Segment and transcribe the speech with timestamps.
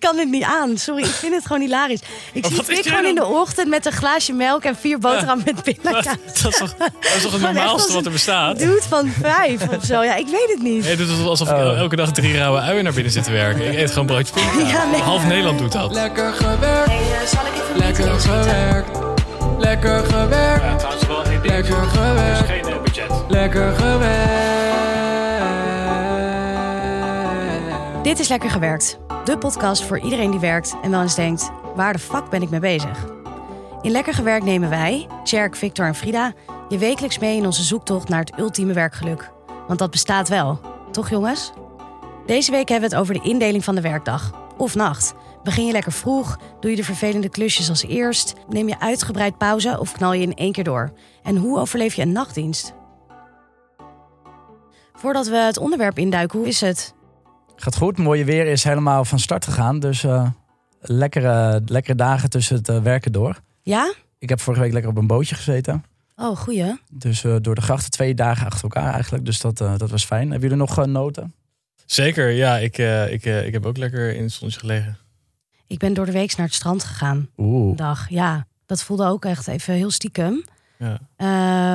[0.00, 0.76] Ik kan het niet aan.
[0.78, 2.00] Sorry, ik vind het gewoon hilarisch.
[2.32, 5.42] Ik zie is Pik gewoon in de ochtend met een glaasje melk en vier boterham
[5.44, 6.04] met Dat, pindakaas.
[6.42, 8.58] dat is toch, dat is toch het normaalste als wat er bestaat?
[8.58, 10.02] Dude van vijf of zo.
[10.02, 10.96] Ja, ik weet het niet.
[10.98, 11.78] Doet het alsof ik Oh.
[11.78, 13.70] elke dag drie rauwe uien naar binnen zit te werken.
[13.72, 14.70] Ik eet gewoon broodje pindakaas.
[14.72, 15.00] Ja, nee.
[15.00, 15.92] Half Nederland doet dat.
[15.92, 18.98] Lekker gewerkt, zal ik even lekker gewerkt.
[19.58, 23.10] Lekker gewerkt, trouwens wel één lekker gewerkt, geen budget.
[23.28, 24.66] lekker gewerkt.
[28.02, 28.98] Dit is Lekker Gewerkt.
[29.28, 31.50] De podcast voor iedereen die werkt en wel eens denkt...
[31.74, 33.06] waar de fuck ben ik mee bezig?
[33.82, 36.32] In Lekker Gewerkt nemen wij, Tjerk, Victor en Frida...
[36.68, 39.30] je wekelijks mee in onze zoektocht naar het ultieme werkgeluk.
[39.66, 40.60] Want dat bestaat wel.
[40.90, 41.52] Toch jongens?
[42.26, 44.32] Deze week hebben we het over de indeling van de werkdag.
[44.56, 45.14] Of nacht.
[45.42, 46.38] Begin je lekker vroeg?
[46.60, 48.34] Doe je de vervelende klusjes als eerst?
[48.48, 50.92] Neem je uitgebreid pauze of knal je in één keer door?
[51.22, 52.74] En hoe overleef je een nachtdienst?
[54.92, 56.96] Voordat we het onderwerp induiken, hoe is het?
[57.60, 59.80] Gaat goed, mooie weer is helemaal van start gegaan.
[59.80, 60.30] Dus eh,
[60.80, 63.40] lekkere, lekkere dagen tussen het eh, werken door.
[63.62, 63.92] Ja?
[64.18, 65.84] Ik heb vorige week lekker op een bootje gezeten.
[66.16, 66.80] Oh, goeie.
[66.90, 69.24] Dus eh, door de grachten twee dagen achter elkaar eigenlijk.
[69.24, 70.30] Dus dat, eh, dat was fijn.
[70.30, 71.34] Hebben jullie nog eh, noten?
[71.86, 72.56] Zeker, ja.
[72.58, 74.98] Ik, eh, ik, eh, ik heb ook lekker in het zonnetje gelegen.
[75.66, 77.28] Ik ben door de week naar het strand gegaan.
[77.36, 77.76] Oeh.
[77.76, 78.46] Dag, ja.
[78.66, 80.44] Dat voelde ook echt even heel stiekem.
[80.78, 80.98] Ja.
[81.16, 81.26] Eh,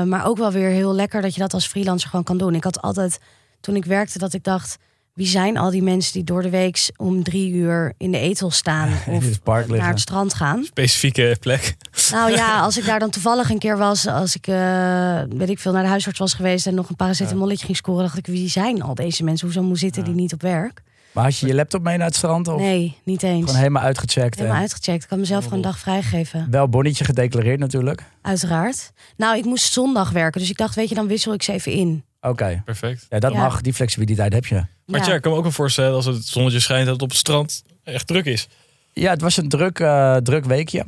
[0.08, 2.56] maar ook wel weer heel lekker dat je dat als freelancer gewoon kan doen.
[2.56, 3.20] Ik had altijd,
[3.62, 4.78] toen ik werkte, dat ik dacht...
[5.14, 8.52] wie zijn al die mensen die door de week om drie uur in de etel
[8.52, 8.90] staan...
[9.08, 9.90] In of het park naar liggen.
[9.92, 10.64] het strand gaan?
[10.64, 11.76] Specifieke plek.
[12.12, 14.08] Nou ja, als ik daar dan toevallig een keer was...
[14.08, 16.68] als ik, eh, weet ik veel, naar de huisarts was geweest...
[16.68, 18.04] en nog een paracetamolletje ging scoren...
[18.04, 19.48] dacht ik, wie zijn al deze mensen?
[19.48, 20.82] Hoezo moet zitten die niet op werk?
[21.12, 22.48] Maar had je je laptop mee naar het strand?
[22.48, 23.40] Of Nee, niet eens.
[23.46, 24.36] gewoon helemaal uitgecheckt?
[24.36, 25.04] Helemaal en uitgecheckt.
[25.04, 26.48] Ik had mezelf gewoon een dag vrijgegeven.
[26.52, 28.04] Wel bonnetje gedeclareerd natuurlijk.
[28.22, 28.92] Uiteraard.
[29.18, 30.42] Nou, ik moest zondag werken.
[30.42, 32.04] Dus ik dacht, weet je, dan wissel ik ze even in.
[32.30, 32.62] Oké.
[32.66, 33.06] Perfect.
[33.10, 33.38] Ja, dat Ja.
[33.40, 33.62] mag.
[33.62, 34.56] Die flexibiliteit heb je.
[34.86, 35.06] Maar Ja.
[35.06, 37.18] tja, ik kan me ook wel voorstellen als het zonnetje schijnt dat het op het
[37.18, 38.48] strand echt druk is.
[38.94, 40.86] Ja, het was een druk, eh, druk weekje.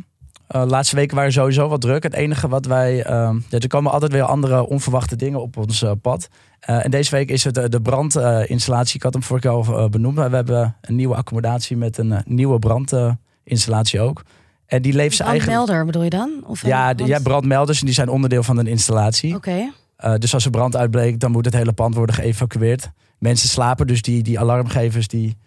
[0.47, 2.03] Eh, de laatste weken waren sowieso wat druk.
[2.03, 3.03] Het enige wat wij...
[3.03, 6.27] eh, ja, er komen altijd weer andere onverwachte dingen op ons eh, pad.
[6.59, 8.95] Eh, en deze week is het de brandinstallatie.
[8.95, 10.15] ik had hem vorige keer al eh, benoemd.
[10.15, 14.23] Maar we hebben een nieuwe accommodatie met een nieuwe brandinstallatie ook.
[14.65, 15.51] En die leeft ze eigenlijk...
[15.57, 16.43] Brandmelder bedoel je dan?
[16.49, 19.35] Of een Ja, ja, brandmelders en die zijn onderdeel van een installatie.
[19.35, 19.71] Oké.
[19.95, 22.89] Eh, dus als er brand uitbreekt, dan moet het hele pand worden geëvacueerd.
[23.19, 25.37] Mensen slapen, dus die, die alarmgevers, die,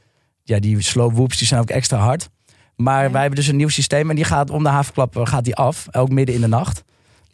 [0.42, 2.28] ja, die slow whoops, die zijn ook extra hard.
[2.76, 3.10] Maar Ja.
[3.10, 5.54] wij hebben dus een nieuw systeem en die gaat om de havenklap eh, gaat die
[5.56, 6.84] af, ook midden in de nacht.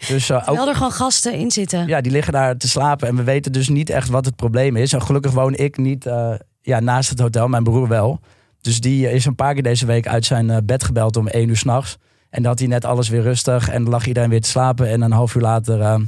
[0.09, 1.87] Dus eh, Terwijl ook, er gewoon gasten in zitten.
[1.87, 4.77] ja, die liggen daar te slapen en we weten dus niet echt wat het probleem
[4.77, 4.93] is.
[4.93, 6.07] En gelukkig woon ik niet
[6.61, 8.21] ja, naast het hotel, mijn broer wel.
[8.61, 11.57] Dus die is een paar keer deze week uit zijn bed gebeld om één uur
[11.57, 11.97] s'nachts.
[12.31, 14.89] En dan had hij net alles weer rustig en dan lag iedereen weer te slapen.
[14.89, 16.01] En een half uur later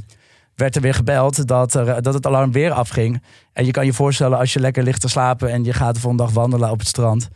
[0.57, 3.23] werd er weer gebeld dat, er, dat het alarm weer afging.
[3.53, 5.99] En je kan je voorstellen als je lekker ligt te slapen en je gaat de
[5.99, 7.27] volgende dag wandelen op het strand.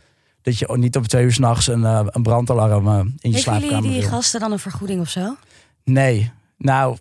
[0.42, 3.40] Dat je niet op twee uur s'nachts een, eh, een brandalarm eh, in je Geven
[3.40, 4.08] slaapkamer jullie die wil.
[4.08, 5.36] gasten dan een vergoeding of zo?
[5.84, 6.96] Nee, nou,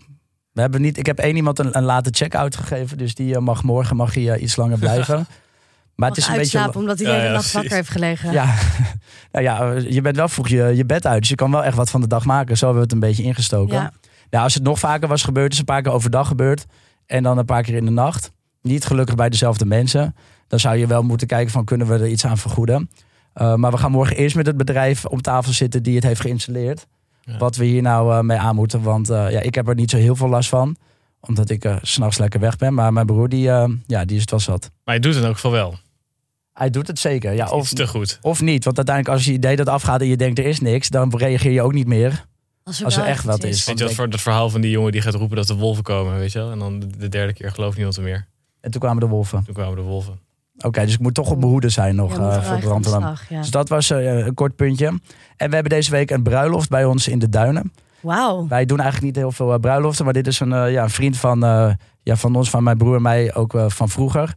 [0.52, 0.98] we hebben niet.
[0.98, 4.14] Ik heb één iemand een, een late check-out gegeven, dus die eh, mag morgen mag
[4.14, 5.28] hij, iets langer blijven.
[5.96, 6.74] Maar het is een beetje.
[6.74, 8.32] omdat hij de hele ja, nacht wakker heeft gelegen.
[8.32, 8.46] Ja,
[9.32, 11.76] nou ja, je bent wel vroeg je, je bed uit, dus je kan wel echt
[11.76, 12.58] wat van de dag maken.
[12.58, 13.76] Zo hebben we het een beetje ingestoken.
[13.76, 13.92] Ja.
[14.32, 16.66] Nou, als het nog vaker was gebeurd, is een paar keer overdag gebeurd
[17.06, 18.32] en dan een paar keer in de nacht.
[18.62, 20.16] Niet gelukkig bij dezelfde mensen.
[20.48, 22.90] Dan zou je wel moeten kijken van kunnen we er iets aan vergoeden.
[23.42, 26.22] Uh, maar we gaan morgen eerst met het bedrijf om tafel zitten die het heeft
[26.22, 26.88] geïnstalleerd.
[27.22, 27.38] Ja.
[27.38, 28.82] Wat we hier nou uh, mee aan moeten.
[28.82, 30.76] Want uh, ja, ik heb er niet zo heel veel last van.
[31.20, 32.74] Omdat ik s'nachts lekker weg ben.
[32.74, 33.42] Maar mijn broer, die,
[33.88, 34.72] ja, die is het wel zat.
[34.84, 35.76] Maar je doet het elk geval wel.
[36.54, 37.34] Hij doet het zeker.
[37.34, 38.20] Ja, Of of, te goed.
[38.22, 38.64] of niet.
[38.64, 40.90] Want uiteindelijk als je idee dat afgaat en je denkt er is niks.
[40.90, 42.26] Dan reageer je ook niet meer.
[42.64, 43.66] Als er, Als er wel echt wat is.
[43.66, 45.84] Weet je wat voor dat verhaal van die jongen die gaat roepen dat de wolven
[45.84, 46.52] komen, weet je wel?
[46.52, 48.28] En dan de- de derde keer gelooft niemand er meer.
[48.62, 49.44] En toen kwamen de wolven.
[49.44, 50.20] Toen kwamen de wolven.
[50.58, 53.40] Oké, dus ik moet toch op behoede zijn nog Ja, uh, wel voor ja.
[53.40, 54.86] Dus dat was uh, een kort puntje.
[55.38, 57.74] En we hebben deze week een bruiloft bij ons in de Duinen.
[58.00, 58.48] Wauw.
[58.48, 60.06] Wij doen eigenlijk niet heel veel uh, bruiloften.
[60.06, 61.74] Maar dit is een, uh, ja, een vriend van, uh,
[62.04, 64.34] ja, van ons, van mijn broer en mij, ook uh, van vroeger.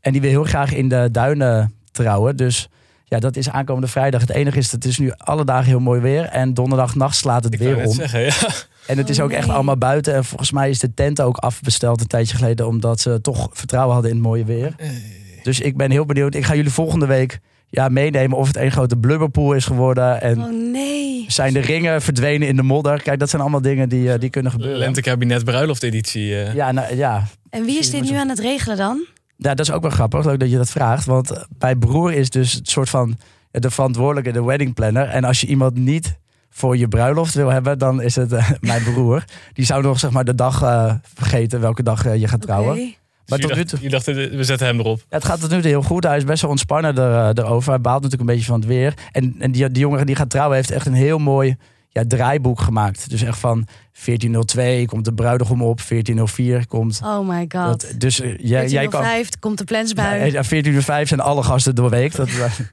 [0.00, 2.36] En die wil heel graag in de Duinen trouwen.
[2.36, 2.68] Dus
[3.08, 4.20] ja, dat is aankomende vrijdag.
[4.20, 6.24] Het enige is, het is nu alle dagen heel mooi weer.
[6.24, 7.92] En donderdag nacht slaat het Ik weer om.
[7.92, 8.32] zeggen, ja.
[8.86, 9.54] En het is Oh, ook echt nee.
[9.54, 10.14] allemaal buiten.
[10.14, 12.66] En volgens mij is de tent ook afbesteld een tijdje geleden.
[12.66, 14.74] Omdat ze toch vertrouwen hadden in het mooie weer.
[15.42, 16.34] Dus ik ben heel benieuwd.
[16.34, 17.38] Ik ga jullie volgende week
[17.70, 20.20] ja, meenemen of het een grote blubberpool is geworden.
[20.20, 21.24] En Oh nee.
[21.28, 23.02] zijn de ringen verdwenen in de modder.
[23.02, 24.78] Kijk, dat zijn allemaal dingen die, uh, die kunnen gebeuren.
[24.78, 26.30] Lentekabinet bruiloft editie.
[26.30, 26.54] Uh.
[26.54, 27.24] Ja, nou, ja.
[27.50, 29.04] En wie is dit nu aan het regelen dan?
[29.38, 30.24] Ja, dat is ook wel grappig.
[30.24, 31.04] Leuk dat je dat vraagt.
[31.04, 33.18] Want eh, mijn broer is dus het soort van
[33.50, 35.08] de verantwoordelijke, de wedding planner.
[35.08, 36.18] En als je iemand niet
[36.50, 39.24] voor je bruiloft wil hebben, dan is het uh, mijn broer.
[39.52, 42.72] Die zou nog zeg maar de dag uh, vergeten welke dag uh, je gaat trouwen.
[42.72, 42.96] Okay.
[43.28, 44.98] Maar Dus tot je nu toe, je dacht, eh, we zetten hem erop.
[44.98, 46.04] Ja, het gaat tot nu toe heel goed.
[46.04, 47.70] Hij is best wel ontspannen er, eh, erover.
[47.70, 48.94] Hij baalt natuurlijk een beetje van het weer.
[49.12, 51.56] En, en die, die jongen die gaat trouwen heeft echt een heel mooi
[51.88, 53.10] ja, draaiboek gemaakt.
[53.10, 53.66] Dus echt van
[54.04, 55.76] 1402 komt de bruidegom op.
[55.88, 57.00] 1404 komt...
[57.04, 57.80] Oh my god.
[57.80, 59.04] Dat, dus eh, jij, jij kan...
[59.04, 60.32] 14.05 komt de plensbui.
[60.32, 62.14] ja, 14 uur 5 zijn alle gasten doorweek.
[62.14, 62.28] Dat,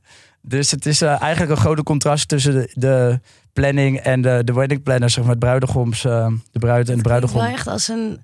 [0.42, 3.20] dus het is eh, eigenlijk een grote contrast tussen de, de
[3.54, 6.92] planning en de, de wedding planner, zeg maar, het bruidegoms, eh, de bruid en de
[6.92, 7.42] Het bruidegom.
[7.42, 8.24] wel echt als een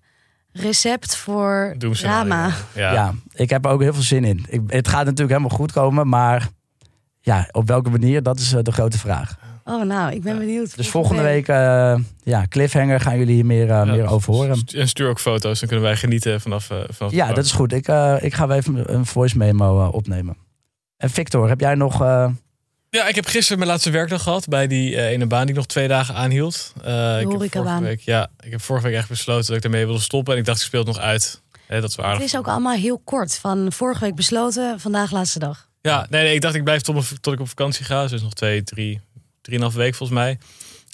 [0.52, 2.52] recept voor drama.
[2.74, 2.94] Ja.
[2.94, 3.14] Ja.
[3.34, 4.46] ik heb er ook heel veel zin in.
[4.50, 6.48] Ik, het gaat natuurlijk helemaal goed komen, maar
[7.20, 9.38] ja, op welke manier, dat is de grote vraag.
[9.66, 10.76] Oh, nou, ik ben benieuwd.
[10.78, 14.64] Dus volgende week, eh, ja, cliffhanger, gaan jullie hier meer, eh, Ja, meer over horen.
[14.76, 17.74] En stuur ook foto's, dan kunnen wij genieten vanaf, eh, vanaf Ja, dat is goed.
[17.74, 20.38] Ik, eh, ik ga wel even een voice memo opnemen.
[20.98, 22.02] En Victor, heb jij nog...
[22.02, 22.30] eh,
[22.90, 25.56] Ja, ik heb gisteren mijn laatste werkdag gehad bij die eh, ene baan die ik
[25.56, 26.74] nog twee dagen aanhield.
[26.84, 29.86] Eh, ik heb vorige week, ja, ik heb vorige week echt besloten dat ik ermee
[29.86, 30.34] wilde stoppen.
[30.34, 31.42] En ik dacht, ik speel het nog uit.
[31.68, 32.28] Hè, dat is wel Het aardig.
[32.34, 33.38] is ook allemaal heel kort.
[33.38, 35.70] Van vorige week besloten, vandaag laatste dag.
[35.82, 38.08] Ja, nee, nee, ik dacht ik blijf tot, mijn- tot ik op vakantie ga.
[38.08, 39.02] Dus nog twee, drie,
[39.42, 40.38] drieënhalf week volgens mij.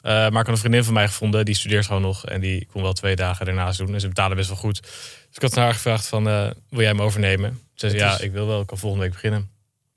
[0.02, 2.26] Eh, maar ik had een vriendin van mij gevonden, die studeert gewoon nog.
[2.26, 3.94] En die kon wel twee dagen daarnaast doen.
[3.94, 4.82] En ze betalen best wel goed.
[4.82, 7.60] Dus ik had naar haar gevraagd van, eh, wil jij me overnemen?
[7.76, 8.62] Ze zei, Het ja, is- ik wil wel.
[8.62, 9.50] Ik kan volgende week beginnen.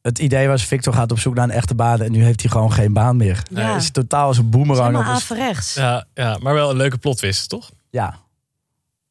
[0.03, 2.51] het idee was, Victor gaat op zoek naar een echte baan en nu heeft hij
[2.51, 3.43] gewoon geen baan meer.
[3.51, 3.73] Ja.
[3.73, 4.93] Het is totaal als een Het is boemerang.
[4.93, 5.75] helemaal averechts.
[5.75, 7.71] Ja, ja, maar wel een leuke plotwist, toch?
[7.91, 8.19] Ja,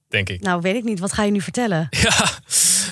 [0.07, 0.41] Denk ik.
[0.41, 0.99] Nou, weet ik niet.
[0.99, 1.87] Wat ga je nu vertellen?
[2.01, 2.29] Ja,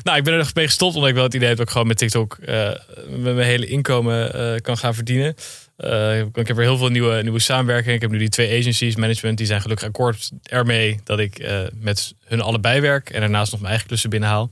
[0.04, 1.72] nou, ik ben er nog mee gestopt omdat ik wel het idee heb dat ik
[1.72, 2.70] gewoon met TikTok eh,
[3.10, 5.36] met mijn hele inkomen eh, kan gaan verdienen.
[5.78, 7.96] Eh, ik heb er heel veel nieuwe, nieuwe samenwerkingen.
[7.96, 11.62] Ik heb nu die twee agencies, management, die zijn gelukkig akkoord ermee dat ik eh,
[11.74, 14.52] met hun allebei werk en daarnaast nog mijn eigen klussen binnenhaal.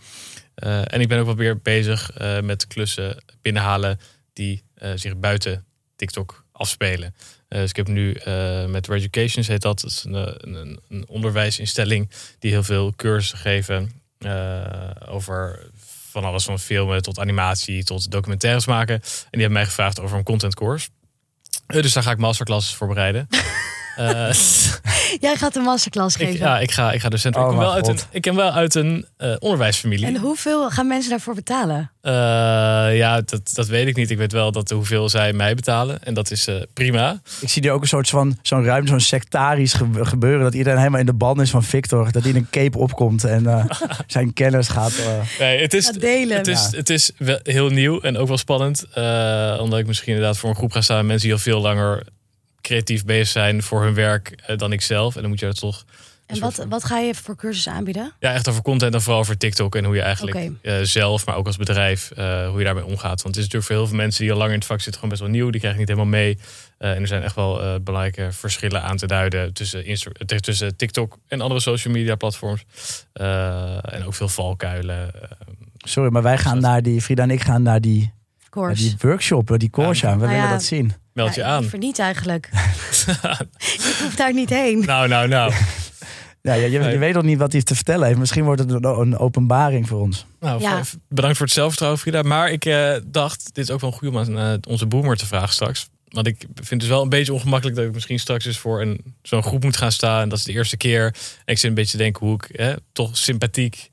[0.55, 2.11] Eh, en ik ben ook wel weer bezig
[2.41, 3.99] met klussen binnenhalen
[4.33, 4.63] die
[4.95, 7.15] zich buiten TikTok afspelen.
[7.47, 8.17] Dus ik heb nu
[8.67, 13.91] met Reducations heet dat, dat is een, een, een onderwijsinstelling die heel veel cursussen geven
[15.07, 15.69] over
[16.15, 18.95] van alles van filmen tot animatie tot documentaires maken.
[18.95, 19.01] En
[19.31, 20.87] die hebben mij gevraagd over een content course.
[20.87, 20.94] Eh,
[21.67, 23.27] dus daar ga ik masterclasses voor bereiden.
[23.95, 24.29] Eh,
[25.19, 26.39] Jij gaat een masterclass ik, geven.
[26.45, 27.35] ja, ik ga, ik ga docent.
[27.35, 30.05] Oh, ik, kom wel uit een, ik ken wel uit een eh, onderwijsfamilie.
[30.05, 31.91] En hoeveel gaan mensen daarvoor betalen?
[32.01, 32.11] Eh,
[32.97, 34.11] ja, dat, dat weet ik niet.
[34.11, 36.03] Ik weet wel dat hoeveel zij mij betalen.
[36.03, 37.21] En dat is eh, prima.
[37.41, 40.43] ik zie er ook een soort van zo'n ruim, zo'n sectarisch ge- gebeuren.
[40.43, 42.11] Dat iedereen helemaal in de ban is van Victor.
[42.11, 43.65] Dat hij in een cape opkomt en eh,
[44.07, 44.93] zijn kennis gaat.
[44.97, 45.05] eh,
[45.39, 46.37] Nee, het is, Gaat delen.
[46.37, 46.77] Het is, Ja.
[46.77, 48.85] het is wel heel nieuw en ook wel spannend.
[48.93, 51.61] eh, omdat ik misschien inderdaad voor een groep ga staan met mensen die al veel
[51.61, 52.03] langer
[52.65, 55.15] creatief bezig zijn voor hun werk eh, dan ik zelf.
[55.15, 55.85] En dan moet je dat toch
[56.25, 58.13] En wat, wat ga je voor cursussen aanbieden?
[58.19, 61.35] ja, echt over content en vooral over TikTok en hoe je eigenlijk eh, zelf, maar
[61.35, 63.21] ook als bedrijf, eh, hoe je daarmee omgaat.
[63.21, 64.93] Want het is natuurlijk voor heel veel mensen die al langer in het vak zitten,
[64.93, 65.49] gewoon best wel nieuw.
[65.49, 66.37] Die krijgen niet helemaal mee.
[66.77, 70.75] Eh, en er zijn echt wel eh, belangrijke verschillen aan te duiden tussen, Insta- tussen
[70.75, 72.65] TikTok en andere social media platforms.
[73.13, 75.11] Eh, en ook veel valkuilen.
[75.77, 78.13] sorry, maar wij gaan naar die, Frida en ik gaan naar die,
[78.53, 80.11] naar die workshop, die course Ja.
[80.11, 80.19] aan.
[80.19, 80.55] We Nou willen ja.
[80.55, 80.93] dat zien.
[81.15, 81.59] Meld je Ja, aan.
[81.59, 82.49] Liever niet eigenlijk.
[83.89, 84.79] ik hoef daar niet heen.
[84.85, 85.53] Nou, nou, nou.
[86.41, 88.19] Ja, ja, je, weet nog niet wat hij te vertellen heeft.
[88.19, 90.25] Misschien wordt het een, een openbaring voor ons.
[90.39, 90.81] Nou, Ja.
[91.09, 92.21] bedankt voor het zelfvertrouwen, Frida.
[92.21, 95.17] Maar ik eh, dacht, dit is ook wel een goede om aan eh, onze boomer
[95.17, 95.89] te vragen straks.
[96.07, 98.81] Want ik vind het dus wel een beetje ongemakkelijk dat ik misschien straks eens voor
[98.81, 100.21] een, zo'n groep moet gaan staan.
[100.21, 101.05] En dat is de eerste keer.
[101.05, 103.91] En ik zit een beetje te denken hoe ik hè, toch sympathiek,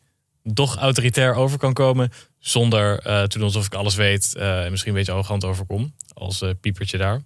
[0.54, 2.10] toch autoritair over kan komen.
[2.38, 5.94] Zonder eh, te doen alsof ik alles weet eh, en misschien een beetje arrogant overkom.
[6.14, 7.22] Als eh, piepertje daar.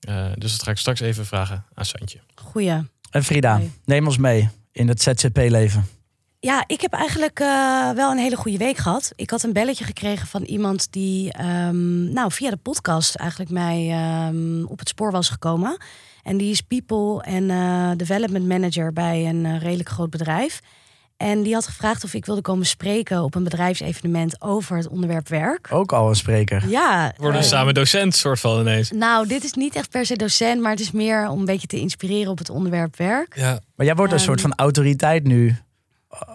[0.00, 2.18] Eh, dus dat ga ik straks even vragen aan Santje.
[2.34, 2.82] Goeie.
[3.10, 3.70] En Frida, Nee.
[3.84, 5.86] neem ons mee in het ZZP-leven.
[6.40, 9.12] Ja, ik heb eigenlijk eh, wel een hele goede week gehad.
[9.16, 13.90] Ik had een belletje gekregen van iemand die ehm, nou, via de podcast eigenlijk mij
[13.90, 15.76] ehm, op het spoor was gekomen.
[16.22, 20.60] En die is people en eh, development manager bij een redelijk groot bedrijf.
[21.20, 25.28] En die had gevraagd of ik wilde komen spreken op een bedrijfsevenement over het onderwerp
[25.28, 25.68] werk.
[25.70, 26.68] Ook al een spreker.
[26.68, 28.90] Ja, We worden eh, samen docent, soort van ineens.
[28.90, 31.66] nou, dit is niet echt per se docent, maar het is meer om een beetje
[31.66, 33.36] te inspireren op het onderwerp werk.
[33.36, 34.26] Ja, Maar jij wordt een Ehm.
[34.26, 35.56] soort van autoriteit nu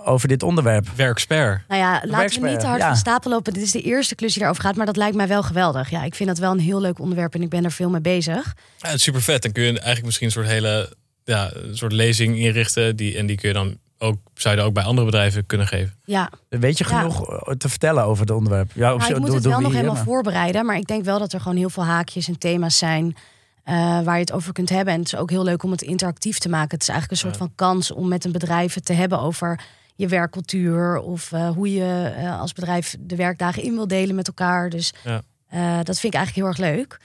[0.05, 0.87] over dit onderwerp.
[0.95, 1.61] werkspert.
[1.67, 2.87] Nou ja, laten we werkspelen, niet te hard ja.
[2.87, 3.53] van stapel lopen.
[3.53, 5.89] Dit is de eerste klus die daarover gaat, maar dat lijkt mij wel geweldig.
[5.89, 8.01] Ja, ik vind dat wel een heel leuk onderwerp en ik ben er veel mee
[8.01, 8.55] bezig.
[8.77, 9.41] Ja, het is super vet.
[9.41, 12.95] Dan kun je eigenlijk misschien een soort hele ja, een soort lezing inrichten.
[12.95, 15.93] Die, en die kun je dan ook, zou je ook bij andere bedrijven kunnen geven.
[16.05, 18.71] Ja, Weet je genoeg eh, te vertellen over het onderwerp?
[18.73, 21.03] Ja, nou, ik moet het wel we nog hier, helemaal maar- voorbereiden, maar ik denk
[21.05, 23.15] wel dat er gewoon heel veel haakjes en thema's zijn
[23.63, 24.93] eh, waar je het over kunt hebben.
[24.93, 26.69] En het is ook heel leuk om het interactief te maken.
[26.71, 29.59] Het is eigenlijk een soort van kans om met een bedrijf het te hebben over
[29.95, 34.27] je werkcultuur of eh, hoe je eh, als bedrijf de werkdagen in wil delen met
[34.27, 34.69] elkaar.
[34.69, 35.21] Dus Ja.
[35.47, 36.99] eh, dat vind ik eigenlijk heel erg leuk.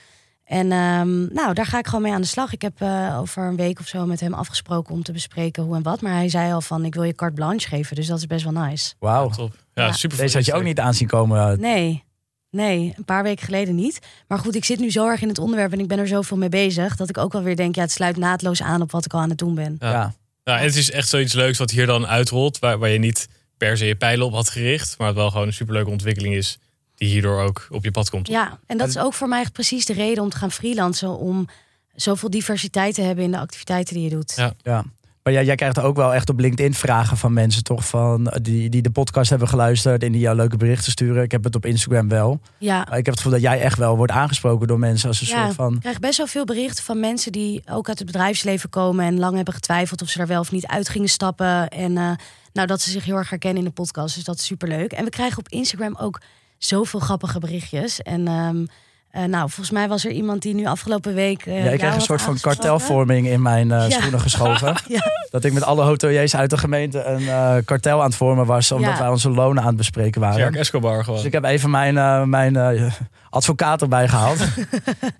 [0.51, 2.53] En ehm, nou, daar ga ik gewoon mee aan de slag.
[2.53, 5.75] Ik heb eh, over een week of zo met hem afgesproken om te bespreken hoe
[5.75, 6.01] en wat.
[6.01, 7.95] Maar hij zei al van, ik wil je carte blanche geven.
[7.95, 8.93] Dus dat is best wel nice.
[8.99, 9.29] Wauw.
[9.29, 9.55] Top.
[9.73, 9.91] Ja, Ja.
[9.91, 10.17] super.
[10.17, 11.59] Deze had je ook niet aanzien komen.
[11.59, 12.03] Nee,
[12.49, 13.99] nee, een paar weken geleden niet.
[14.27, 16.37] Maar goed, ik zit nu zo erg in het onderwerp en ik ben er zoveel
[16.37, 16.95] mee bezig...
[16.95, 19.19] dat ik ook wel weer denk, ja, het sluit naadloos aan op wat ik al
[19.19, 19.75] aan het doen ben.
[19.79, 19.91] Ja.
[19.91, 20.13] Ja.
[20.43, 22.59] Ja, en het is echt zoiets leuks wat hier dan uitrolt.
[22.59, 23.27] Waar, waar je niet
[23.57, 24.97] per se je pijlen op had gericht.
[24.97, 26.57] Maar het wel gewoon een superleuke ontwikkeling is.
[27.01, 28.27] Die hierdoor ook op je pad komt.
[28.27, 31.17] Ja, en dat is ook voor mij echt precies de reden om te gaan freelancen...
[31.17, 31.47] om
[31.95, 34.33] zoveel diversiteit te hebben in de activiteiten die je doet.
[34.35, 34.53] Ja.
[34.61, 34.83] Ja.
[35.23, 37.87] Maar jij, jij krijgt ook wel echt op LinkedIn vragen van mensen, toch?
[37.87, 41.23] Van, eh, die, die de podcast hebben geluisterd en die jou leuke berichten sturen.
[41.23, 42.39] Ik heb het op Instagram wel.
[42.57, 45.21] Ja, Maar ik heb het gevoel dat jij echt wel wordt aangesproken door mensen als
[45.21, 45.43] een Ja.
[45.43, 45.73] soort van.
[45.73, 49.19] Ik krijg best wel veel berichten van mensen die ook uit het bedrijfsleven komen en
[49.19, 51.69] lang hebben getwijfeld of ze er wel of niet uit gingen stappen.
[51.69, 52.11] En eh,
[52.53, 54.15] nou, dat ze zich heel erg herkennen in de podcast.
[54.15, 54.91] Dus dat is superleuk.
[54.91, 56.21] En we krijgen op Instagram ook
[56.65, 58.01] zoveel grappige berichtjes.
[58.01, 58.65] En ehm,
[59.09, 61.45] eh, nou, volgens mij was er iemand die nu afgelopen week.
[61.45, 63.99] eh, Ja, ik kreeg een soort van kartelvorming in mijn eh, Ja.
[63.99, 64.75] schoenen geschoven.
[64.87, 65.01] Ja.
[65.29, 68.71] Dat ik met alle hoteliers uit de gemeente een eh, kartel aan het vormen was.
[68.71, 68.99] Omdat Ja.
[68.99, 70.39] wij onze lonen aan het bespreken waren.
[70.39, 71.15] Jack Escobar gewoon.
[71.17, 72.91] Dus ik heb even mijn, mijn eh,
[73.29, 74.39] advocaat erbij gehaald.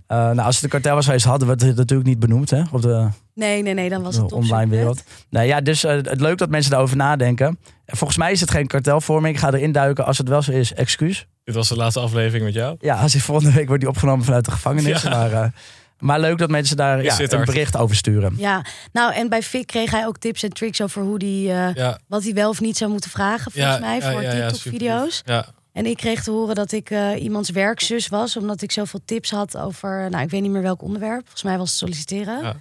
[0.07, 2.61] Eh, nou, als het een kartel was geweest, hadden we het natuurlijk niet benoemd hè,
[2.71, 5.03] op de, Nee, nee, nee, dan was het online wereld.
[5.29, 7.47] Nou ja, dus het leuk dat mensen daarover nadenken.
[7.85, 9.35] En volgens mij is het geen kartelvorming.
[9.35, 10.05] Ik ga erin duiken.
[10.05, 11.27] Als het wel zo is, excuus.
[11.43, 12.75] Dit was de laatste aflevering met jou.
[12.79, 15.01] Ja, als ik volgende week wordt die opgenomen vanuit de gevangenis.
[15.01, 15.09] Ja.
[15.09, 15.49] Maar, eh,
[15.99, 17.45] maar leuk dat mensen daar ja, een hard?
[17.45, 18.33] bericht over sturen.
[18.37, 21.73] Ja, nou en bij Fik kreeg hij ook tips en tricks over hoe die, eh,
[21.73, 25.21] Ja, wat hij wel of niet zou moeten vragen, volgens mij, voor TikTok-video's.
[25.25, 29.01] Ja, En ik kreeg te horen dat ik eh, iemands werkzus was, omdat ik zoveel
[29.05, 31.21] tips had over, nou, ik weet niet meer welk onderwerp.
[31.21, 32.43] Volgens mij was het solliciteren.
[32.43, 32.55] Ja.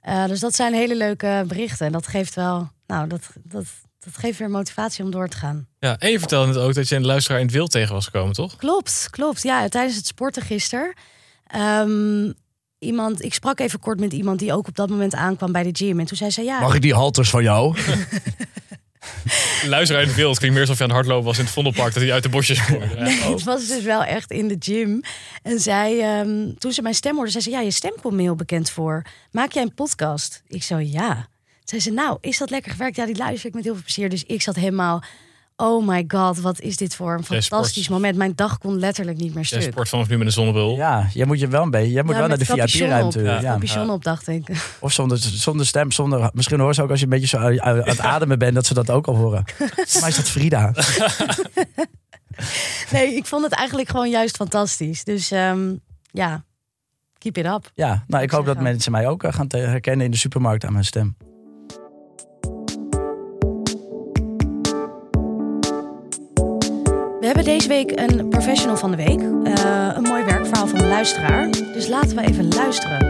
[0.00, 1.86] Eh, dus dat zijn hele leuke berichten.
[1.86, 3.66] En dat geeft wel, nou, dat, dat,
[4.04, 5.66] dat geeft weer motivatie om door te gaan.
[5.78, 5.98] ja.
[5.98, 8.34] En je vertelde net ook dat je een luisteraar in het wild tegen was gekomen,
[8.34, 8.56] toch?
[8.56, 9.42] Klopt, klopt.
[9.42, 10.92] Ja, tijdens het sporten gisteren.
[11.46, 12.32] ehm,
[12.78, 15.70] iemand, ik sprak even kort met iemand die ook op dat moment aankwam bij de
[15.72, 16.00] gym.
[16.00, 17.76] En toen zei ze, ja, Mag ik die halters van jou?
[19.66, 21.94] Luisteraar in het wild klinkt meer alsof je aan het hardlopen was in het Vondelpark.
[21.94, 22.60] Dat hij uit de bosjes.
[22.68, 22.76] Ja.
[23.02, 25.00] Nee, het was dus wel echt in de gym.
[25.42, 28.22] En zij, ehm, toen ze mijn stem hoorde, zei ze: Ja, je stem komt me
[28.22, 29.04] heel bekend voor.
[29.30, 30.42] Maak jij een podcast?
[30.48, 31.28] Ik zo ja.
[31.64, 32.96] Zei ze: Nou, is dat lekker gewerkt?
[32.96, 34.08] Ja, die luister ik met heel veel plezier.
[34.08, 35.02] Dus ik zat helemaal.
[35.56, 38.16] Oh my god, wat is dit voor een fantastisch moment.
[38.16, 39.62] Mijn dag kon letterlijk niet meer stuk.
[39.62, 40.76] sport vanaf nu met een zonnebril.
[40.76, 41.92] Ja, jij moet je wel een beetje.
[41.92, 43.22] Jij moet Ja, wel naar de VIP-ruimte.
[43.22, 43.40] Ja.
[43.40, 43.52] Ja.
[43.52, 44.48] Capuchon op, dacht ik.
[44.80, 46.30] Of zonder, zonder stem, zonder.
[46.34, 48.66] Misschien horen ze ook als je een beetje zo aan aan het ademen bent, dat
[48.66, 49.44] ze dat ook al horen.
[50.00, 50.72] Maar is dat Frida?
[52.90, 55.04] Nee, ik vond het eigenlijk gewoon juist fantastisch.
[55.04, 55.74] Dus ehm,
[56.10, 56.44] ja,
[57.18, 57.70] keep it up.
[57.74, 60.72] Ja, nou, ik hoop dat mensen mij ook eh, gaan herkennen in de supermarkt aan
[60.72, 61.16] mijn stem.
[67.36, 69.20] Hebben deze week een professional van de week.
[69.20, 71.50] Eh, een mooi werkverhaal van de luisteraar.
[71.50, 73.06] Dus laten we even luisteren.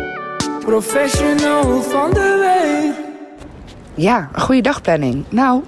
[0.61, 3.07] Professional van de week.
[3.95, 5.25] Ja, een goede dagplanning.
[5.29, 5.63] Nou,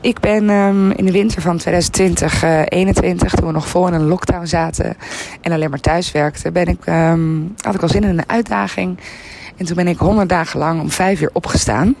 [0.00, 3.92] ik ben ehm, in de winter van 2020, eh 21, toen we nog vol in
[3.92, 4.96] een lockdown zaten
[5.40, 8.98] en alleen maar thuis werkten, ben ik, ehm, had ik al zin in een uitdaging.
[9.56, 11.94] En toen ben ik 100 dagen lang om vijf uur opgestaan.